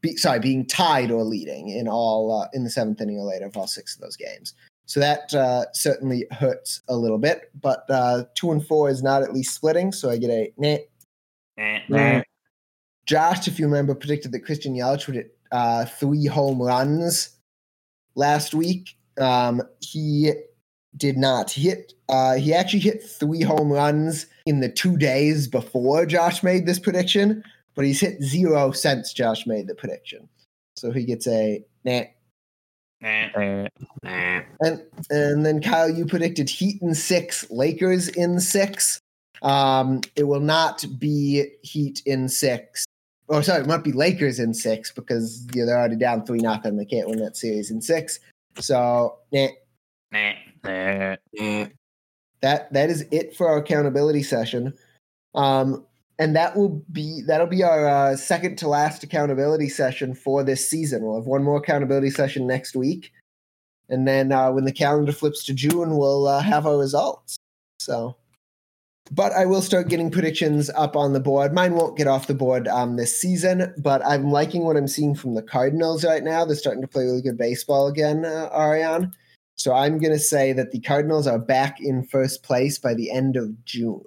be, 0.00 0.16
sorry, 0.16 0.40
being 0.40 0.66
tied 0.66 1.10
or 1.10 1.24
leading 1.24 1.68
in 1.68 1.88
all 1.88 2.42
uh, 2.42 2.48
in 2.52 2.64
the 2.64 2.70
seventh 2.70 3.00
inning 3.00 3.18
or 3.18 3.24
later 3.24 3.46
of 3.46 3.56
all 3.56 3.66
six 3.66 3.94
of 3.94 4.00
those 4.00 4.16
games. 4.16 4.54
So 4.86 4.98
that 4.98 5.32
uh, 5.34 5.66
certainly 5.72 6.26
hurts 6.32 6.82
a 6.88 6.96
little 6.96 7.18
bit. 7.18 7.50
But 7.60 7.84
uh, 7.88 8.24
two 8.34 8.50
and 8.50 8.66
four 8.66 8.90
is 8.90 9.02
not 9.02 9.22
at 9.22 9.32
least 9.32 9.54
splitting, 9.54 9.92
so 9.92 10.10
I 10.10 10.16
get 10.16 10.30
a 10.30 10.52
nah. 10.56 11.78
Nah. 11.88 12.22
Josh, 13.06 13.48
if 13.48 13.58
you 13.58 13.66
remember, 13.66 13.94
predicted 13.94 14.32
that 14.32 14.40
Christian 14.40 14.74
Yelich 14.74 15.06
would 15.06 15.16
hit 15.16 15.36
uh, 15.52 15.84
three 15.84 16.26
home 16.26 16.60
runs 16.60 17.36
last 18.14 18.54
week. 18.54 18.96
Um, 19.20 19.62
he 19.80 20.32
did 20.96 21.16
not 21.16 21.50
hit. 21.50 21.92
Uh, 22.08 22.36
he 22.36 22.52
actually 22.52 22.80
hit 22.80 23.02
three 23.02 23.42
home 23.42 23.70
runs 23.70 24.26
in 24.46 24.60
the 24.60 24.68
two 24.68 24.96
days 24.96 25.48
before 25.48 26.06
Josh 26.06 26.42
made 26.42 26.66
this 26.66 26.78
prediction, 26.78 27.44
but 27.74 27.84
he's 27.84 28.00
hit 28.00 28.22
zero 28.22 28.72
since 28.72 29.12
Josh 29.12 29.46
made 29.46 29.66
the 29.66 29.74
prediction. 29.74 30.28
So 30.76 30.90
he 30.90 31.04
gets 31.04 31.26
a 31.26 31.64
nah. 31.84 32.02
Eh, 33.02 33.68
Nah. 34.02 34.42
And 34.60 34.82
and 35.08 35.46
then 35.46 35.62
Kyle, 35.62 35.88
you 35.88 36.06
predicted 36.06 36.50
Heat 36.50 36.82
in 36.82 36.94
six, 36.94 37.50
Lakers 37.50 38.08
in 38.08 38.40
six. 38.40 39.00
Um, 39.42 40.02
it 40.16 40.24
will 40.24 40.40
not 40.40 40.84
be 40.98 41.46
Heat 41.62 42.02
in 42.04 42.28
six. 42.28 42.84
Oh, 43.28 43.40
sorry, 43.40 43.62
it 43.62 43.68
might 43.68 43.84
be 43.84 43.92
Lakers 43.92 44.38
in 44.38 44.52
six 44.52 44.90
because 44.92 45.46
you 45.54 45.60
know, 45.60 45.66
they're 45.66 45.78
already 45.78 45.96
down 45.96 46.26
three 46.26 46.40
nothing. 46.40 46.76
They 46.76 46.84
can't 46.84 47.08
win 47.08 47.20
that 47.20 47.36
series 47.36 47.70
in 47.70 47.80
six. 47.80 48.18
So 48.58 49.18
nah, 49.32 49.48
eh. 50.12 51.16
Nah. 51.38 51.66
that 52.42 52.72
that 52.72 52.90
is 52.90 53.06
it 53.10 53.34
for 53.36 53.48
our 53.48 53.58
accountability 53.58 54.22
session. 54.22 54.74
Um, 55.34 55.86
and 56.20 56.36
that 56.36 56.54
will 56.54 56.84
be 56.92 57.22
that'll 57.26 57.46
be 57.46 57.64
our 57.64 57.88
uh, 57.88 58.14
second 58.14 58.56
to 58.58 58.68
last 58.68 59.02
accountability 59.02 59.70
session 59.70 60.14
for 60.14 60.44
this 60.44 60.68
season. 60.68 61.02
We'll 61.02 61.16
have 61.16 61.26
one 61.26 61.42
more 61.42 61.56
accountability 61.56 62.10
session 62.10 62.46
next 62.46 62.76
week, 62.76 63.10
and 63.88 64.06
then 64.06 64.30
uh, 64.30 64.52
when 64.52 64.66
the 64.66 64.72
calendar 64.72 65.12
flips 65.12 65.44
to 65.46 65.54
June, 65.54 65.96
we'll 65.96 66.28
uh, 66.28 66.42
have 66.42 66.66
our 66.66 66.76
results. 66.76 67.38
So, 67.78 68.16
but 69.10 69.32
I 69.32 69.46
will 69.46 69.62
start 69.62 69.88
getting 69.88 70.10
predictions 70.10 70.68
up 70.68 70.94
on 70.94 71.14
the 71.14 71.20
board. 71.20 71.54
Mine 71.54 71.74
won't 71.74 71.96
get 71.96 72.06
off 72.06 72.26
the 72.26 72.34
board 72.34 72.68
um, 72.68 72.96
this 72.96 73.18
season, 73.18 73.72
but 73.78 74.04
I'm 74.04 74.30
liking 74.30 74.66
what 74.66 74.76
I'm 74.76 74.88
seeing 74.88 75.14
from 75.14 75.34
the 75.34 75.42
Cardinals 75.42 76.04
right 76.04 76.22
now. 76.22 76.44
They're 76.44 76.54
starting 76.54 76.82
to 76.82 76.88
play 76.88 77.04
really 77.04 77.22
good 77.22 77.38
baseball 77.38 77.88
again, 77.88 78.26
uh. 78.26 79.06
So 79.56 79.74
I'm 79.74 79.98
going 79.98 80.12
to 80.12 80.18
say 80.18 80.52
that 80.52 80.70
the 80.70 80.80
Cardinals 80.80 81.26
are 81.26 81.38
back 81.38 81.80
in 81.80 82.04
first 82.04 82.42
place 82.42 82.78
by 82.78 82.92
the 82.92 83.10
end 83.10 83.36
of 83.36 83.64
June. 83.64 84.04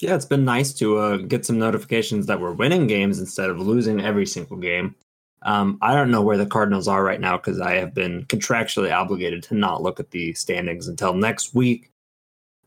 Yeah, 0.00 0.14
it's 0.14 0.24
been 0.24 0.44
nice 0.44 0.72
to 0.74 0.98
uh, 0.98 1.16
get 1.16 1.44
some 1.44 1.58
notifications 1.58 2.26
that 2.26 2.40
we're 2.40 2.52
winning 2.52 2.86
games 2.86 3.18
instead 3.18 3.50
of 3.50 3.58
losing 3.58 4.00
every 4.00 4.26
single 4.26 4.56
game. 4.56 4.94
Um, 5.42 5.78
I 5.82 5.94
don't 5.94 6.10
know 6.10 6.22
where 6.22 6.36
the 6.36 6.46
Cardinals 6.46 6.88
are 6.88 7.02
right 7.02 7.20
now 7.20 7.36
because 7.36 7.60
I 7.60 7.74
have 7.74 7.94
been 7.94 8.24
contractually 8.26 8.92
obligated 8.94 9.42
to 9.44 9.54
not 9.54 9.82
look 9.82 9.98
at 10.00 10.10
the 10.10 10.34
standings 10.34 10.88
until 10.88 11.14
next 11.14 11.54
week. 11.54 11.90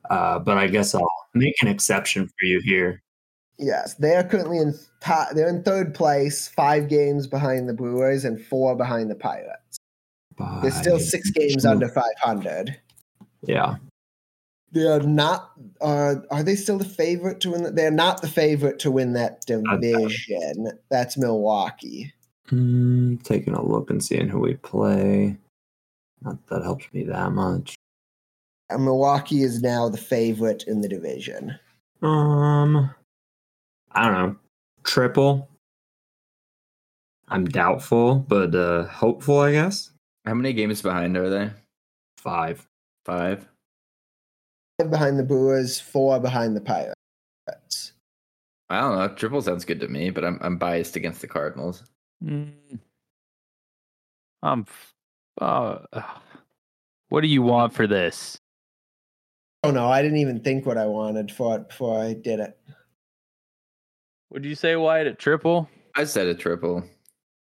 Uh, 0.09 0.39
but 0.39 0.57
I 0.57 0.67
guess 0.67 0.93
I'll 0.93 1.09
make 1.33 1.55
an 1.61 1.67
exception 1.67 2.27
for 2.27 2.45
you 2.45 2.59
here. 2.63 3.01
Yes, 3.57 3.93
they 3.93 4.15
are 4.15 4.23
currently 4.23 4.57
in 4.57 4.73
top, 5.01 5.29
they're 5.33 5.49
in 5.49 5.63
third 5.63 5.93
place, 5.93 6.47
five 6.47 6.89
games 6.89 7.27
behind 7.27 7.69
the 7.69 7.73
Brewers 7.73 8.25
and 8.25 8.41
four 8.43 8.75
behind 8.75 9.11
the 9.11 9.15
Pirates. 9.15 9.77
They're 10.61 10.71
still 10.71 10.99
six 10.99 11.29
games 11.29 11.65
under 11.65 11.87
500. 11.87 12.75
Yeah. 13.43 13.75
They 14.71 14.85
are 14.85 15.01
not. 15.01 15.51
Uh, 15.81 16.15
are 16.29 16.43
they 16.43 16.55
still 16.55 16.77
the 16.77 16.85
favorite 16.85 17.41
to 17.41 17.51
win? 17.51 17.63
The, 17.63 17.71
they're 17.71 17.91
not 17.91 18.21
the 18.21 18.27
favorite 18.27 18.79
to 18.79 18.91
win 18.91 19.13
that 19.13 19.45
division. 19.45 20.71
That's 20.89 21.17
Milwaukee. 21.17 22.13
Mm, 22.47 23.21
taking 23.23 23.53
a 23.53 23.65
look 23.65 23.89
and 23.89 24.03
seeing 24.03 24.29
who 24.29 24.39
we 24.39 24.55
play. 24.55 25.37
Not 26.21 26.45
that 26.47 26.63
helps 26.63 26.85
me 26.93 27.03
that 27.03 27.31
much. 27.31 27.75
And 28.69 28.85
Milwaukee 28.85 29.43
is 29.43 29.61
now 29.61 29.89
the 29.89 29.97
favorite 29.97 30.63
in 30.67 30.81
the 30.81 30.87
division. 30.87 31.59
Um, 32.01 32.89
I 33.91 34.05
don't 34.05 34.13
know. 34.13 34.35
Triple. 34.83 35.49
I'm 37.27 37.45
doubtful, 37.45 38.15
but 38.15 38.53
uh, 38.55 38.85
hopeful, 38.85 39.39
I 39.39 39.53
guess. 39.53 39.91
How 40.25 40.33
many 40.33 40.53
games 40.53 40.81
behind 40.81 41.17
are 41.17 41.29
they? 41.29 41.51
Five. 42.17 42.67
Five. 43.05 43.47
Five 44.81 44.89
behind 44.89 45.19
the 45.19 45.23
Brewers, 45.23 45.79
four 45.79 46.19
behind 46.19 46.55
the 46.57 46.61
Pirates. 46.61 47.93
I 48.67 48.79
don't 48.81 48.97
know. 48.97 49.07
Triple 49.09 49.41
sounds 49.43 49.63
good 49.63 49.79
to 49.81 49.87
me, 49.87 50.09
but 50.09 50.25
I'm 50.25 50.39
I'm 50.41 50.57
biased 50.57 50.95
against 50.95 51.21
the 51.21 51.27
Cardinals. 51.27 51.83
Mm. 52.23 52.53
I'm. 54.41 54.65
Uh, 55.39 55.79
what 57.09 57.21
do 57.21 57.27
you 57.27 57.43
want 57.43 57.73
for 57.73 57.85
this? 57.85 58.39
Oh 59.63 59.69
no, 59.69 59.87
I 59.91 60.01
didn't 60.01 60.17
even 60.17 60.39
think 60.39 60.65
what 60.65 60.79
I 60.79 60.87
wanted 60.87 61.31
for 61.31 61.57
it 61.57 61.67
before 61.69 62.01
I 62.03 62.13
did 62.13 62.39
it. 62.39 62.57
Would 64.31 64.45
you 64.45 64.55
say 64.55 64.75
Wyatt 64.77 65.05
at 65.05 65.19
triple? 65.19 65.69
I 65.95 66.05
said 66.05 66.25
a 66.25 66.33
triple. 66.33 66.83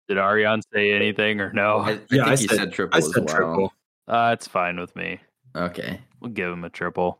Did 0.10 0.18
Ariane 0.18 0.62
say 0.74 0.92
anything 0.92 1.40
or 1.40 1.54
no? 1.54 1.78
I, 1.78 1.90
I 1.90 1.92
Yeah, 1.92 1.98
think 2.10 2.22
I 2.24 2.30
he 2.32 2.48
said- 2.48 2.58
said, 2.58 2.74
triple 2.74 2.96
I 2.96 2.98
as 2.98 3.14
said 3.14 3.24
well. 3.26 3.36
triple. 3.36 3.74
Uh, 4.10 4.32
it's 4.34 4.48
fine 4.48 4.78
with 4.78 4.94
me. 4.98 5.20
Okay. 5.56 6.02
We'll 6.20 6.32
give 6.32 6.52
him 6.52 6.66
a 6.66 6.70
triple. 6.70 7.20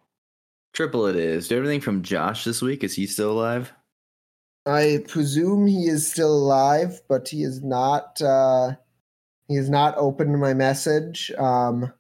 Triple 0.74 1.08
it 1.08 1.16
is. 1.16 1.48
Do 1.48 1.56
have 1.56 1.64
anything 1.64 1.82
from 1.82 2.04
Josh 2.04 2.44
this 2.44 2.62
week? 2.62 2.84
Is 2.84 2.96
he 2.96 3.06
still 3.08 3.32
alive? 3.32 3.74
I 4.66 5.04
presume 5.08 5.68
he 5.68 5.88
is 5.88 6.10
still 6.10 6.34
alive, 6.34 7.02
but 7.08 7.28
he 7.28 7.44
is 7.44 7.64
not. 7.64 8.22
Uh, 8.22 8.74
he 9.48 9.56
has 9.56 9.70
not 9.70 9.98
opened 9.98 10.40
my 10.40 10.54
message 10.54 11.32
um, 11.38 11.92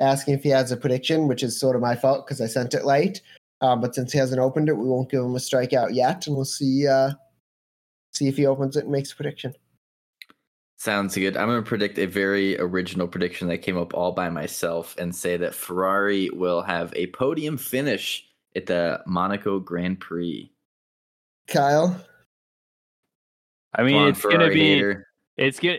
asking 0.00 0.34
if 0.34 0.42
he 0.42 0.48
has 0.48 0.72
a 0.72 0.76
prediction, 0.76 1.28
which 1.28 1.42
is 1.42 1.58
sort 1.58 1.76
of 1.76 1.82
my 1.82 1.94
fault 1.94 2.26
because 2.26 2.40
I 2.40 2.46
sent 2.46 2.74
it 2.74 2.84
late. 2.84 3.22
Um, 3.60 3.80
but 3.80 3.94
since 3.94 4.12
he 4.12 4.18
hasn't 4.18 4.40
opened 4.40 4.68
it, 4.68 4.76
we 4.76 4.88
won't 4.88 5.10
give 5.10 5.22
him 5.22 5.34
a 5.34 5.38
strikeout 5.38 5.94
yet, 5.94 6.26
and 6.26 6.36
we'll 6.36 6.44
see. 6.44 6.86
Uh, 6.86 7.12
see 8.12 8.28
if 8.28 8.36
he 8.36 8.46
opens 8.46 8.76
it 8.76 8.84
and 8.84 8.92
makes 8.92 9.12
a 9.12 9.16
prediction. 9.16 9.54
Sounds 10.78 11.16
good. 11.16 11.36
I'm 11.36 11.48
going 11.48 11.62
to 11.62 11.68
predict 11.68 11.98
a 11.98 12.06
very 12.06 12.56
original 12.60 13.08
prediction 13.08 13.48
that 13.48 13.58
came 13.58 13.76
up 13.76 13.94
all 13.94 14.12
by 14.12 14.30
myself 14.30 14.94
and 14.96 15.12
say 15.12 15.36
that 15.36 15.52
Ferrari 15.52 16.30
will 16.30 16.62
have 16.62 16.92
a 16.94 17.08
podium 17.08 17.58
finish 17.58 18.24
at 18.54 18.66
the 18.66 19.02
Monaco 19.04 19.58
Grand 19.58 19.98
Prix. 19.98 20.52
Kyle, 21.48 22.00
I 23.74 23.82
mean, 23.82 23.96
on, 23.96 24.08
it's 24.08 24.22
gonna 24.22 24.50
be. 24.50 24.74
hater. 24.74 25.08
It's 25.36 25.58
gonna. 25.58 25.78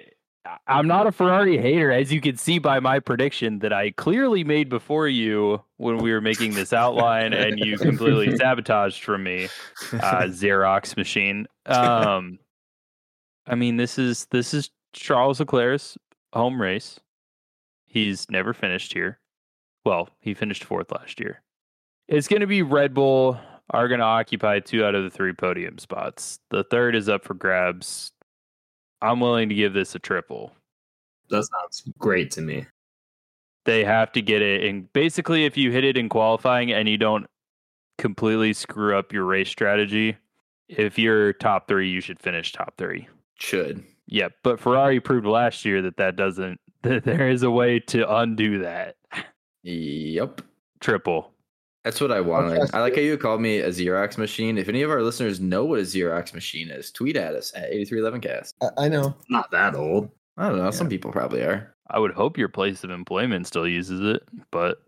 I'm 0.68 0.88
not 0.88 1.08
a 1.08 1.14
Ferrari 1.14 1.58
hater, 1.58 1.92
as 1.92 2.12
you 2.12 2.20
can 2.20 2.36
see 2.36 2.60
by 2.60 2.82
my 2.82 3.00
prediction 3.00 3.60
that 3.60 3.72
I 3.72 3.92
clearly 3.92 4.44
made 4.44 4.68
before 4.68 5.08
you 5.08 5.64
when 5.78 6.00
we 6.00 6.12
were 6.12 6.22
making 6.22 6.56
this 6.56 6.74
outline, 6.74 7.32
and 7.34 7.58
you 7.58 7.78
completely 7.78 8.36
sabotaged 8.36 9.04
from 9.04 9.24
me, 9.24 9.46
uh, 9.94 10.24
Xerox 10.28 10.98
machine. 10.98 11.48
Um, 11.66 12.40
I 13.46 13.54
mean, 13.54 13.78
this 13.78 14.00
is 14.00 14.26
this 14.32 14.56
is 14.56 14.72
Charles 14.94 15.40
Leclerc's 15.40 15.98
home 16.34 16.62
race. 16.62 17.00
He's 17.86 18.30
never 18.30 18.54
finished 18.54 18.94
here. 18.94 19.20
Well, 19.86 20.10
he 20.20 20.34
finished 20.34 20.64
fourth 20.64 20.92
last 20.92 21.20
year. 21.20 21.42
It's 22.08 22.28
going 22.28 22.42
to 22.42 22.48
be 22.48 22.62
Red 22.62 22.94
Bull 22.94 23.40
are 23.72 23.88
going 23.88 24.00
to 24.00 24.06
occupy 24.06 24.60
two 24.60 24.84
out 24.84 24.96
of 24.96 25.04
the 25.04 25.10
three 25.10 25.34
podium 25.34 25.78
spots. 25.78 26.40
The 26.50 26.64
third 26.64 26.96
is 26.96 27.08
up 27.08 27.24
for 27.24 27.34
grabs. 27.34 28.12
I'm 29.02 29.20
willing 29.20 29.50
to 29.50 29.56
give 29.56 29.74
this 29.74 29.96
a 29.96 30.00
triple. 30.00 30.54
That 31.30 31.44
sounds 31.44 31.84
great 32.00 32.32
to 32.32 32.42
me. 32.42 32.66
They 33.66 33.84
have 33.84 34.12
to 34.14 34.22
get 34.22 34.42
it. 34.42 34.64
And 34.64 34.92
basically, 34.94 35.46
if 35.46 35.56
you 35.56 35.72
hit 35.72 35.84
it 35.84 35.98
in 35.98 36.10
qualifying 36.10 36.72
and 36.72 36.90
you 36.90 36.98
don't 36.98 37.28
completely 37.98 38.54
screw 38.54 38.98
up 38.98 39.14
your 39.14 39.26
race 39.26 39.50
strategy, 39.50 40.18
if 40.68 40.98
you're 40.98 41.34
top 41.34 41.68
three, 41.68 41.90
you 41.90 42.02
should 42.02 42.20
finish 42.20 42.52
top 42.52 42.74
three. 42.78 43.08
Should. 43.36 43.84
Yep. 44.12 44.34
But 44.44 44.60
Ferrari 44.60 45.00
proved 45.00 45.26
last 45.26 45.64
year 45.66 45.82
that 45.84 45.98
that 45.98 46.16
doesn't, 46.16 46.60
that 46.84 47.04
there 47.04 47.30
is 47.30 47.44
a 47.44 47.52
way 47.52 47.80
to 47.82 48.12
undo 48.18 48.60
that. 48.60 48.96
Yep. 49.64 50.42
Triple. 50.80 51.32
That's 51.84 52.02
what 52.02 52.12
I 52.12 52.20
wanted. 52.22 52.58
trust 52.58 52.76
I 52.76 52.82
like 52.82 52.96
how 52.96 53.02
you 53.02 53.18
called 53.18 53.40
me 53.42 53.60
a 53.60 53.70
Xerox 53.70 54.18
machine. 54.18 54.58
If 54.58 54.68
any 54.68 54.82
of 54.82 54.92
our 54.92 55.02
listeners 55.02 55.40
know 55.40 55.64
what 55.66 55.80
a 55.80 55.84
Xerox 55.84 56.34
machine 56.34 56.70
is, 56.70 56.92
tweet 56.92 57.16
at 57.16 57.36
us 57.36 57.54
at 57.56 57.72
8311cast. 57.72 58.54
I, 58.62 58.86
I 58.86 58.90
know. 58.90 59.16
Not 59.30 59.50
that 59.52 59.76
old. 59.76 60.10
I 60.38 60.50
don't 60.50 60.58
know. 60.58 60.72
Some 60.72 60.90
people 60.90 61.12
probably 61.12 61.42
are. 61.42 61.74
I 61.90 62.00
would 62.00 62.12
hope 62.12 62.38
your 62.38 62.50
place 62.50 62.84
of 62.84 62.92
employment 62.92 63.48
still 63.48 63.68
uses 63.68 64.02
it, 64.02 64.24
but 64.52 64.82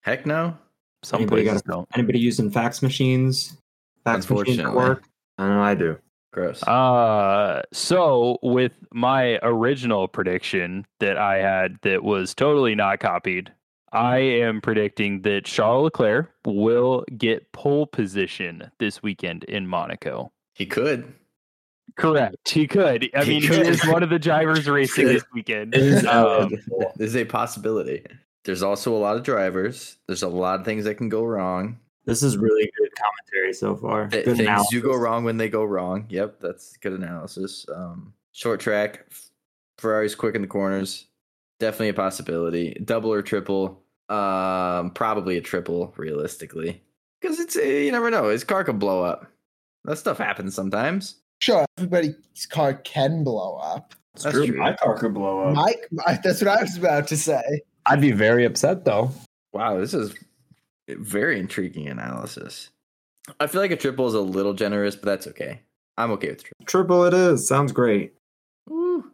Heck 0.00 0.26
no. 0.26 0.56
some 1.02 1.20
Anybody 1.22 1.42
places 1.44 1.62
got 1.62 1.72
a- 1.72 1.76
don't. 1.76 1.88
Anybody 1.94 2.18
using 2.20 2.50
fax 2.50 2.82
machines? 2.82 3.56
Fax 4.04 4.28
machines 4.30 4.58
at 4.60 4.66
Unfortunately. 4.66 4.76
work? 4.76 5.04
I 5.38 5.48
know 5.48 5.60
I 5.62 5.74
do. 5.74 5.98
Gross. 6.32 6.62
Uh, 6.62 7.62
so 7.72 8.38
with 8.42 8.72
my 8.92 9.38
original 9.42 10.08
prediction 10.08 10.86
that 11.00 11.16
I 11.16 11.38
had 11.38 11.78
that 11.82 12.04
was 12.04 12.34
totally 12.34 12.74
not 12.74 13.00
copied, 13.00 13.52
I 13.92 14.18
am 14.18 14.60
predicting 14.60 15.22
that 15.22 15.46
Charles 15.46 15.84
Leclerc 15.84 16.30
will 16.44 17.04
get 17.16 17.50
pole 17.52 17.86
position 17.86 18.70
this 18.78 19.02
weekend 19.02 19.44
in 19.44 19.66
Monaco. 19.66 20.30
he 20.54 20.66
could. 20.66 21.14
Correct. 21.96 22.48
He 22.48 22.66
could. 22.66 23.10
I 23.14 23.24
He 23.24 23.40
mean, 23.40 23.42
he 23.42 23.60
is 23.60 23.84
one 23.86 24.02
of 24.02 24.10
the 24.10 24.18
drivers 24.18 24.68
racing 24.68 25.06
this 25.06 25.24
weekend. 25.32 25.74
Is 25.74 26.04
Um, 26.06 26.52
There's 26.96 27.16
a 27.16 27.24
possibility. 27.24 28.04
There's 28.44 28.62
also 28.62 28.94
a 28.94 28.98
lot 28.98 29.16
of 29.16 29.24
drivers. 29.24 29.96
There's 30.06 30.22
a 30.22 30.28
lot 30.28 30.60
of 30.60 30.64
things 30.64 30.84
that 30.84 30.96
can 30.96 31.08
go 31.08 31.24
wrong. 31.24 31.78
This 32.08 32.22
is 32.22 32.38
really 32.38 32.70
good 32.78 32.88
commentary 32.96 33.52
so 33.52 33.76
far. 33.76 34.08
Th- 34.08 34.24
Good 34.24 34.36
things 34.38 34.48
analysis. 34.48 34.70
do 34.70 34.80
go 34.80 34.96
wrong 34.96 35.24
when 35.24 35.36
they 35.36 35.48
go 35.50 35.62
wrong. 35.62 36.06
Yep, 36.08 36.40
that's 36.40 36.76
good 36.78 36.94
analysis. 36.94 37.66
Um, 37.74 38.14
short 38.32 38.60
track, 38.60 39.06
Ferrari's 39.76 40.14
quick 40.14 40.34
in 40.34 40.40
the 40.40 40.48
corners. 40.48 41.06
Definitely 41.60 41.90
a 41.90 41.94
possibility. 41.94 42.72
Double 42.84 43.12
or 43.12 43.20
triple. 43.20 43.82
Um, 44.08 44.90
probably 44.92 45.36
a 45.36 45.42
triple, 45.42 45.92
realistically, 45.98 46.82
because 47.20 47.38
it's 47.38 47.56
eh, 47.56 47.80
you 47.80 47.92
never 47.92 48.10
know. 48.10 48.30
His 48.30 48.42
car 48.42 48.64
could 48.64 48.78
blow 48.78 49.02
up. 49.04 49.26
That 49.84 49.98
stuff 49.98 50.16
happens 50.16 50.54
sometimes. 50.54 51.16
Sure, 51.42 51.66
everybody's 51.76 52.46
car 52.48 52.72
can 52.72 53.22
blow 53.22 53.56
up. 53.56 53.94
It's 54.14 54.24
That's 54.24 54.34
true. 54.34 54.46
true. 54.46 54.56
My 54.56 54.72
car 54.72 54.98
could 54.98 55.12
blow 55.12 55.42
up. 55.42 55.54
Mike, 55.54 55.86
Mike, 55.90 56.22
that's 56.22 56.40
what 56.40 56.48
I 56.56 56.62
was 56.62 56.76
about 56.78 57.06
to 57.08 57.18
say. 57.18 57.42
I'd 57.84 58.00
be 58.00 58.12
very 58.12 58.46
upset 58.46 58.86
though. 58.86 59.10
Wow, 59.52 59.78
this 59.78 59.92
is 59.92 60.14
very 60.96 61.38
intriguing 61.38 61.88
analysis. 61.88 62.70
I 63.40 63.46
feel 63.46 63.60
like 63.60 63.70
a 63.70 63.76
triple 63.76 64.06
is 64.06 64.14
a 64.14 64.20
little 64.20 64.54
generous, 64.54 64.96
but 64.96 65.06
that's 65.06 65.26
okay. 65.28 65.60
I'm 65.96 66.10
okay 66.12 66.30
with 66.30 66.44
triple. 66.44 66.66
Triple 66.66 67.04
it 67.04 67.14
is. 67.14 67.46
Sounds 67.46 67.72
great. 67.72 68.14
Woo. 68.66 69.04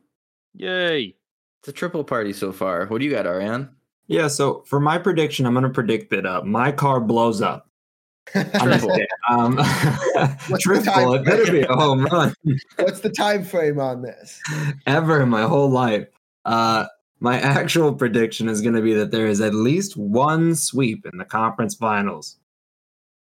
Yay. 0.54 1.16
It's 1.60 1.68
a 1.68 1.72
triple 1.72 2.04
party 2.04 2.32
so 2.32 2.52
far. 2.52 2.86
What 2.86 2.98
do 2.98 3.04
you 3.04 3.10
got, 3.10 3.26
Ariane? 3.26 3.70
Yeah, 4.06 4.28
so 4.28 4.62
for 4.66 4.80
my 4.80 4.98
prediction, 4.98 5.46
I'm 5.46 5.54
going 5.54 5.64
to 5.64 5.70
predict 5.70 6.10
that 6.10 6.26
uh, 6.26 6.42
my 6.44 6.72
car 6.72 7.00
blows 7.00 7.40
up. 7.40 7.68
I'm 8.34 8.78
Triple. 8.78 8.98
Um, 9.28 9.56
triple, 10.60 11.14
it 11.14 11.24
better 11.24 11.50
be 11.50 11.62
a 11.62 11.72
home 11.74 12.04
run. 12.06 12.34
What's 12.76 13.00
the 13.00 13.10
time 13.10 13.44
frame 13.44 13.78
on 13.78 14.02
this? 14.02 14.40
Ever 14.86 15.22
in 15.22 15.28
my 15.28 15.42
whole 15.42 15.70
life. 15.70 16.08
Uh, 16.44 16.86
my 17.20 17.40
actual 17.40 17.94
prediction 17.94 18.48
is 18.48 18.60
going 18.60 18.74
to 18.74 18.82
be 18.82 18.94
that 18.94 19.10
there 19.10 19.26
is 19.26 19.40
at 19.40 19.54
least 19.54 19.96
one 19.96 20.54
sweep 20.54 21.06
in 21.10 21.18
the 21.18 21.24
conference 21.24 21.74
finals. 21.74 22.36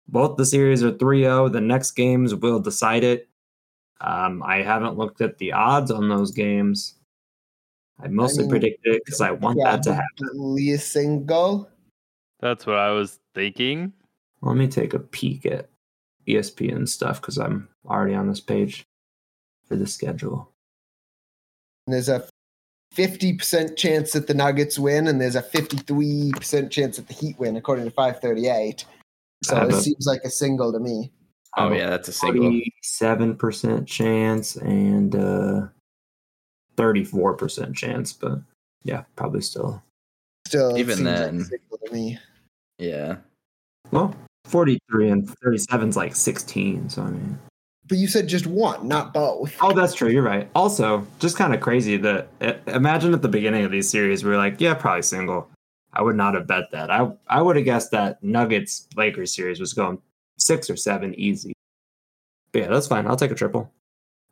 Both 0.07 0.37
the 0.37 0.45
series 0.45 0.83
are 0.83 0.97
3 0.97 1.21
0. 1.21 1.49
The 1.49 1.61
next 1.61 1.91
games 1.91 2.35
will 2.35 2.59
decide 2.59 3.03
it. 3.03 3.29
Um, 4.01 4.43
I 4.43 4.57
haven't 4.57 4.97
looked 4.97 5.21
at 5.21 5.37
the 5.37 5.53
odds 5.53 5.89
on 5.89 6.09
those 6.09 6.31
games. 6.31 6.95
I 7.99 8.07
mostly 8.07 8.43
mean, 8.43 8.49
predicted 8.49 8.95
it 8.95 9.05
because 9.05 9.21
I 9.21 9.31
want 9.31 9.59
that 9.63 9.83
to 9.83 9.93
happen. 9.93 10.07
Probably 10.17 10.71
a 10.71 10.77
single. 10.77 11.69
That's 12.41 12.65
what 12.65 12.75
I 12.75 12.91
was 12.91 13.19
thinking. 13.33 13.93
Let 14.41 14.57
me 14.57 14.67
take 14.67 14.93
a 14.93 14.99
peek 14.99 15.45
at 15.45 15.69
ESPN 16.27 16.89
stuff 16.89 17.21
because 17.21 17.37
I'm 17.37 17.69
already 17.85 18.13
on 18.13 18.27
this 18.27 18.41
page 18.41 18.83
for 19.67 19.77
the 19.77 19.87
schedule. 19.87 20.51
There's 21.87 22.09
a 22.09 22.27
50% 22.95 23.75
chance 23.75 24.11
that 24.13 24.27
the 24.27 24.33
Nuggets 24.33 24.77
win, 24.77 25.07
and 25.07 25.19
there's 25.19 25.35
a 25.35 25.41
53% 25.41 26.69
chance 26.69 26.97
that 26.97 27.07
the 27.07 27.13
Heat 27.13 27.37
win, 27.39 27.55
according 27.55 27.85
to 27.85 27.91
538. 27.91 28.85
So 29.43 29.57
it 29.57 29.71
a- 29.73 29.75
seems 29.75 30.05
like 30.07 30.21
a 30.23 30.29
single 30.29 30.71
to 30.71 30.79
me. 30.79 31.11
Oh 31.57 31.71
yeah, 31.71 31.89
that's 31.89 32.07
a 32.07 32.13
single. 32.13 32.45
Forty-seven 32.45 33.35
percent 33.35 33.87
chance 33.87 34.55
and 34.55 35.15
uh, 35.15 35.67
thirty-four 36.77 37.35
percent 37.35 37.75
chance, 37.75 38.11
but 38.11 38.39
yeah, 38.83 39.03
probably 39.15 39.41
still. 39.41 39.83
Still, 40.47 40.75
Even 40.77 40.97
seems 40.97 41.07
like 41.07 41.15
a 41.17 41.21
then. 41.21 41.43
single 41.45 41.77
to 41.85 41.93
me. 41.93 42.17
Yeah. 42.79 43.17
Well, 43.91 44.15
forty-three 44.45 45.09
and 45.09 45.29
thirty-seven 45.43 45.89
is 45.89 45.95
like 45.97 46.15
sixteen. 46.15 46.89
So 46.89 47.03
I 47.03 47.11
mean, 47.11 47.37
But 47.87 47.97
you 47.97 48.07
said 48.07 48.27
just 48.27 48.47
one, 48.47 48.87
not 48.87 49.13
both. 49.13 49.55
oh, 49.61 49.73
that's 49.73 49.93
true. 49.93 50.09
You're 50.09 50.23
right. 50.23 50.49
Also, 50.55 51.05
just 51.19 51.37
kind 51.37 51.53
of 51.53 51.59
crazy 51.59 51.97
that 51.97 52.27
uh, 52.41 52.53
imagine 52.67 53.13
at 53.13 53.21
the 53.21 53.27
beginning 53.27 53.65
of 53.65 53.71
these 53.71 53.89
series, 53.89 54.23
we 54.23 54.31
are 54.31 54.37
like, 54.37 54.61
yeah, 54.61 54.73
probably 54.73 55.01
single. 55.01 55.49
I 55.91 56.01
would 56.01 56.15
not 56.15 56.33
have 56.33 56.47
bet 56.47 56.71
that. 56.71 56.89
I 56.89 57.11
I 57.27 57.41
would 57.41 57.55
have 57.55 57.65
guessed 57.65 57.91
that 57.91 58.23
Nuggets 58.23 58.87
Lakers 58.95 59.35
series 59.35 59.59
was 59.59 59.73
going 59.73 59.99
six 60.37 60.69
or 60.69 60.75
seven 60.75 61.13
easy. 61.15 61.53
But 62.51 62.59
yeah, 62.63 62.67
that's 62.69 62.87
fine. 62.87 63.05
I'll 63.05 63.15
take 63.15 63.31
a 63.31 63.35
triple. 63.35 63.71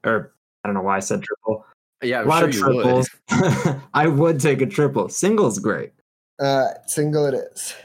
Or 0.04 0.34
I 0.64 0.68
don't 0.68 0.76
know 0.76 0.82
why 0.82 0.98
I 0.98 1.02
said 1.02 1.22
triple. 1.22 1.66
Yeah, 2.02 2.20
a 2.20 2.22
I'm 2.22 2.28
lot 2.28 2.40
sure 2.40 2.50
of 2.50 2.56
you 2.56 2.66
would. 2.66 3.06
triples. 3.28 3.82
I 3.94 4.08
would 4.08 4.40
take 4.40 4.62
a 4.62 4.66
triple. 4.66 5.10
Single's 5.10 5.60
great. 5.60 5.92
Uh, 6.40 6.70
single 6.88 7.26
it 7.28 7.36
is. 7.36 7.76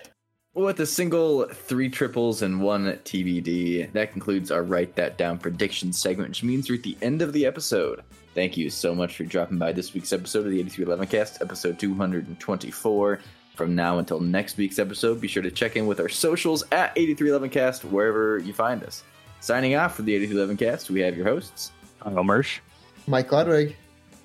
With 0.56 0.80
a 0.80 0.86
single, 0.86 1.44
three 1.44 1.90
triples, 1.90 2.40
and 2.40 2.62
one 2.62 2.86
TBD, 3.04 3.92
that 3.92 4.12
concludes 4.12 4.50
our 4.50 4.62
Write 4.62 4.96
That 4.96 5.18
Down 5.18 5.36
prediction 5.36 5.92
segment, 5.92 6.30
which 6.30 6.42
means 6.42 6.70
we're 6.70 6.76
at 6.76 6.82
the 6.82 6.96
end 7.02 7.20
of 7.20 7.34
the 7.34 7.44
episode. 7.44 8.00
Thank 8.34 8.56
you 8.56 8.70
so 8.70 8.94
much 8.94 9.18
for 9.18 9.24
dropping 9.24 9.58
by 9.58 9.72
this 9.72 9.92
week's 9.92 10.14
episode 10.14 10.46
of 10.46 10.50
the 10.52 10.58
8311 10.60 11.08
Cast, 11.08 11.42
episode 11.42 11.78
224. 11.78 13.20
From 13.54 13.74
now 13.74 13.98
until 13.98 14.18
next 14.18 14.56
week's 14.56 14.78
episode, 14.78 15.20
be 15.20 15.28
sure 15.28 15.42
to 15.42 15.50
check 15.50 15.76
in 15.76 15.86
with 15.86 16.00
our 16.00 16.08
socials 16.08 16.64
at 16.72 16.96
8311cast, 16.96 17.84
wherever 17.84 18.38
you 18.38 18.54
find 18.54 18.82
us. 18.82 19.02
Signing 19.40 19.74
off 19.74 19.94
for 19.96 20.02
the 20.02 20.14
8311 20.14 20.56
Cast, 20.56 20.88
we 20.88 21.00
have 21.00 21.18
your 21.18 21.26
hosts 21.26 21.72
Kyle 22.00 22.24
Mersch. 22.24 22.60
Mike 23.06 23.30
Ludwig. 23.30 23.76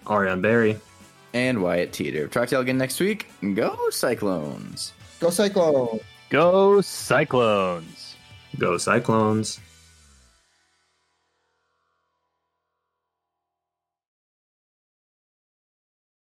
Ariane 0.10 0.40
Barry. 0.42 0.80
and 1.34 1.62
Wyatt 1.62 1.92
Teeter. 1.92 2.30
Talk 2.30 2.48
to 2.48 2.56
y'all 2.56 2.62
again 2.62 2.78
next 2.78 3.02
week. 3.02 3.30
Go 3.54 3.78
Cyclones! 3.90 4.94
Go 5.20 5.30
Cyclone. 5.30 6.00
Go 6.32 6.80
Cyclones. 6.80 8.16
Go 8.58 8.78
Cyclones. 8.78 9.60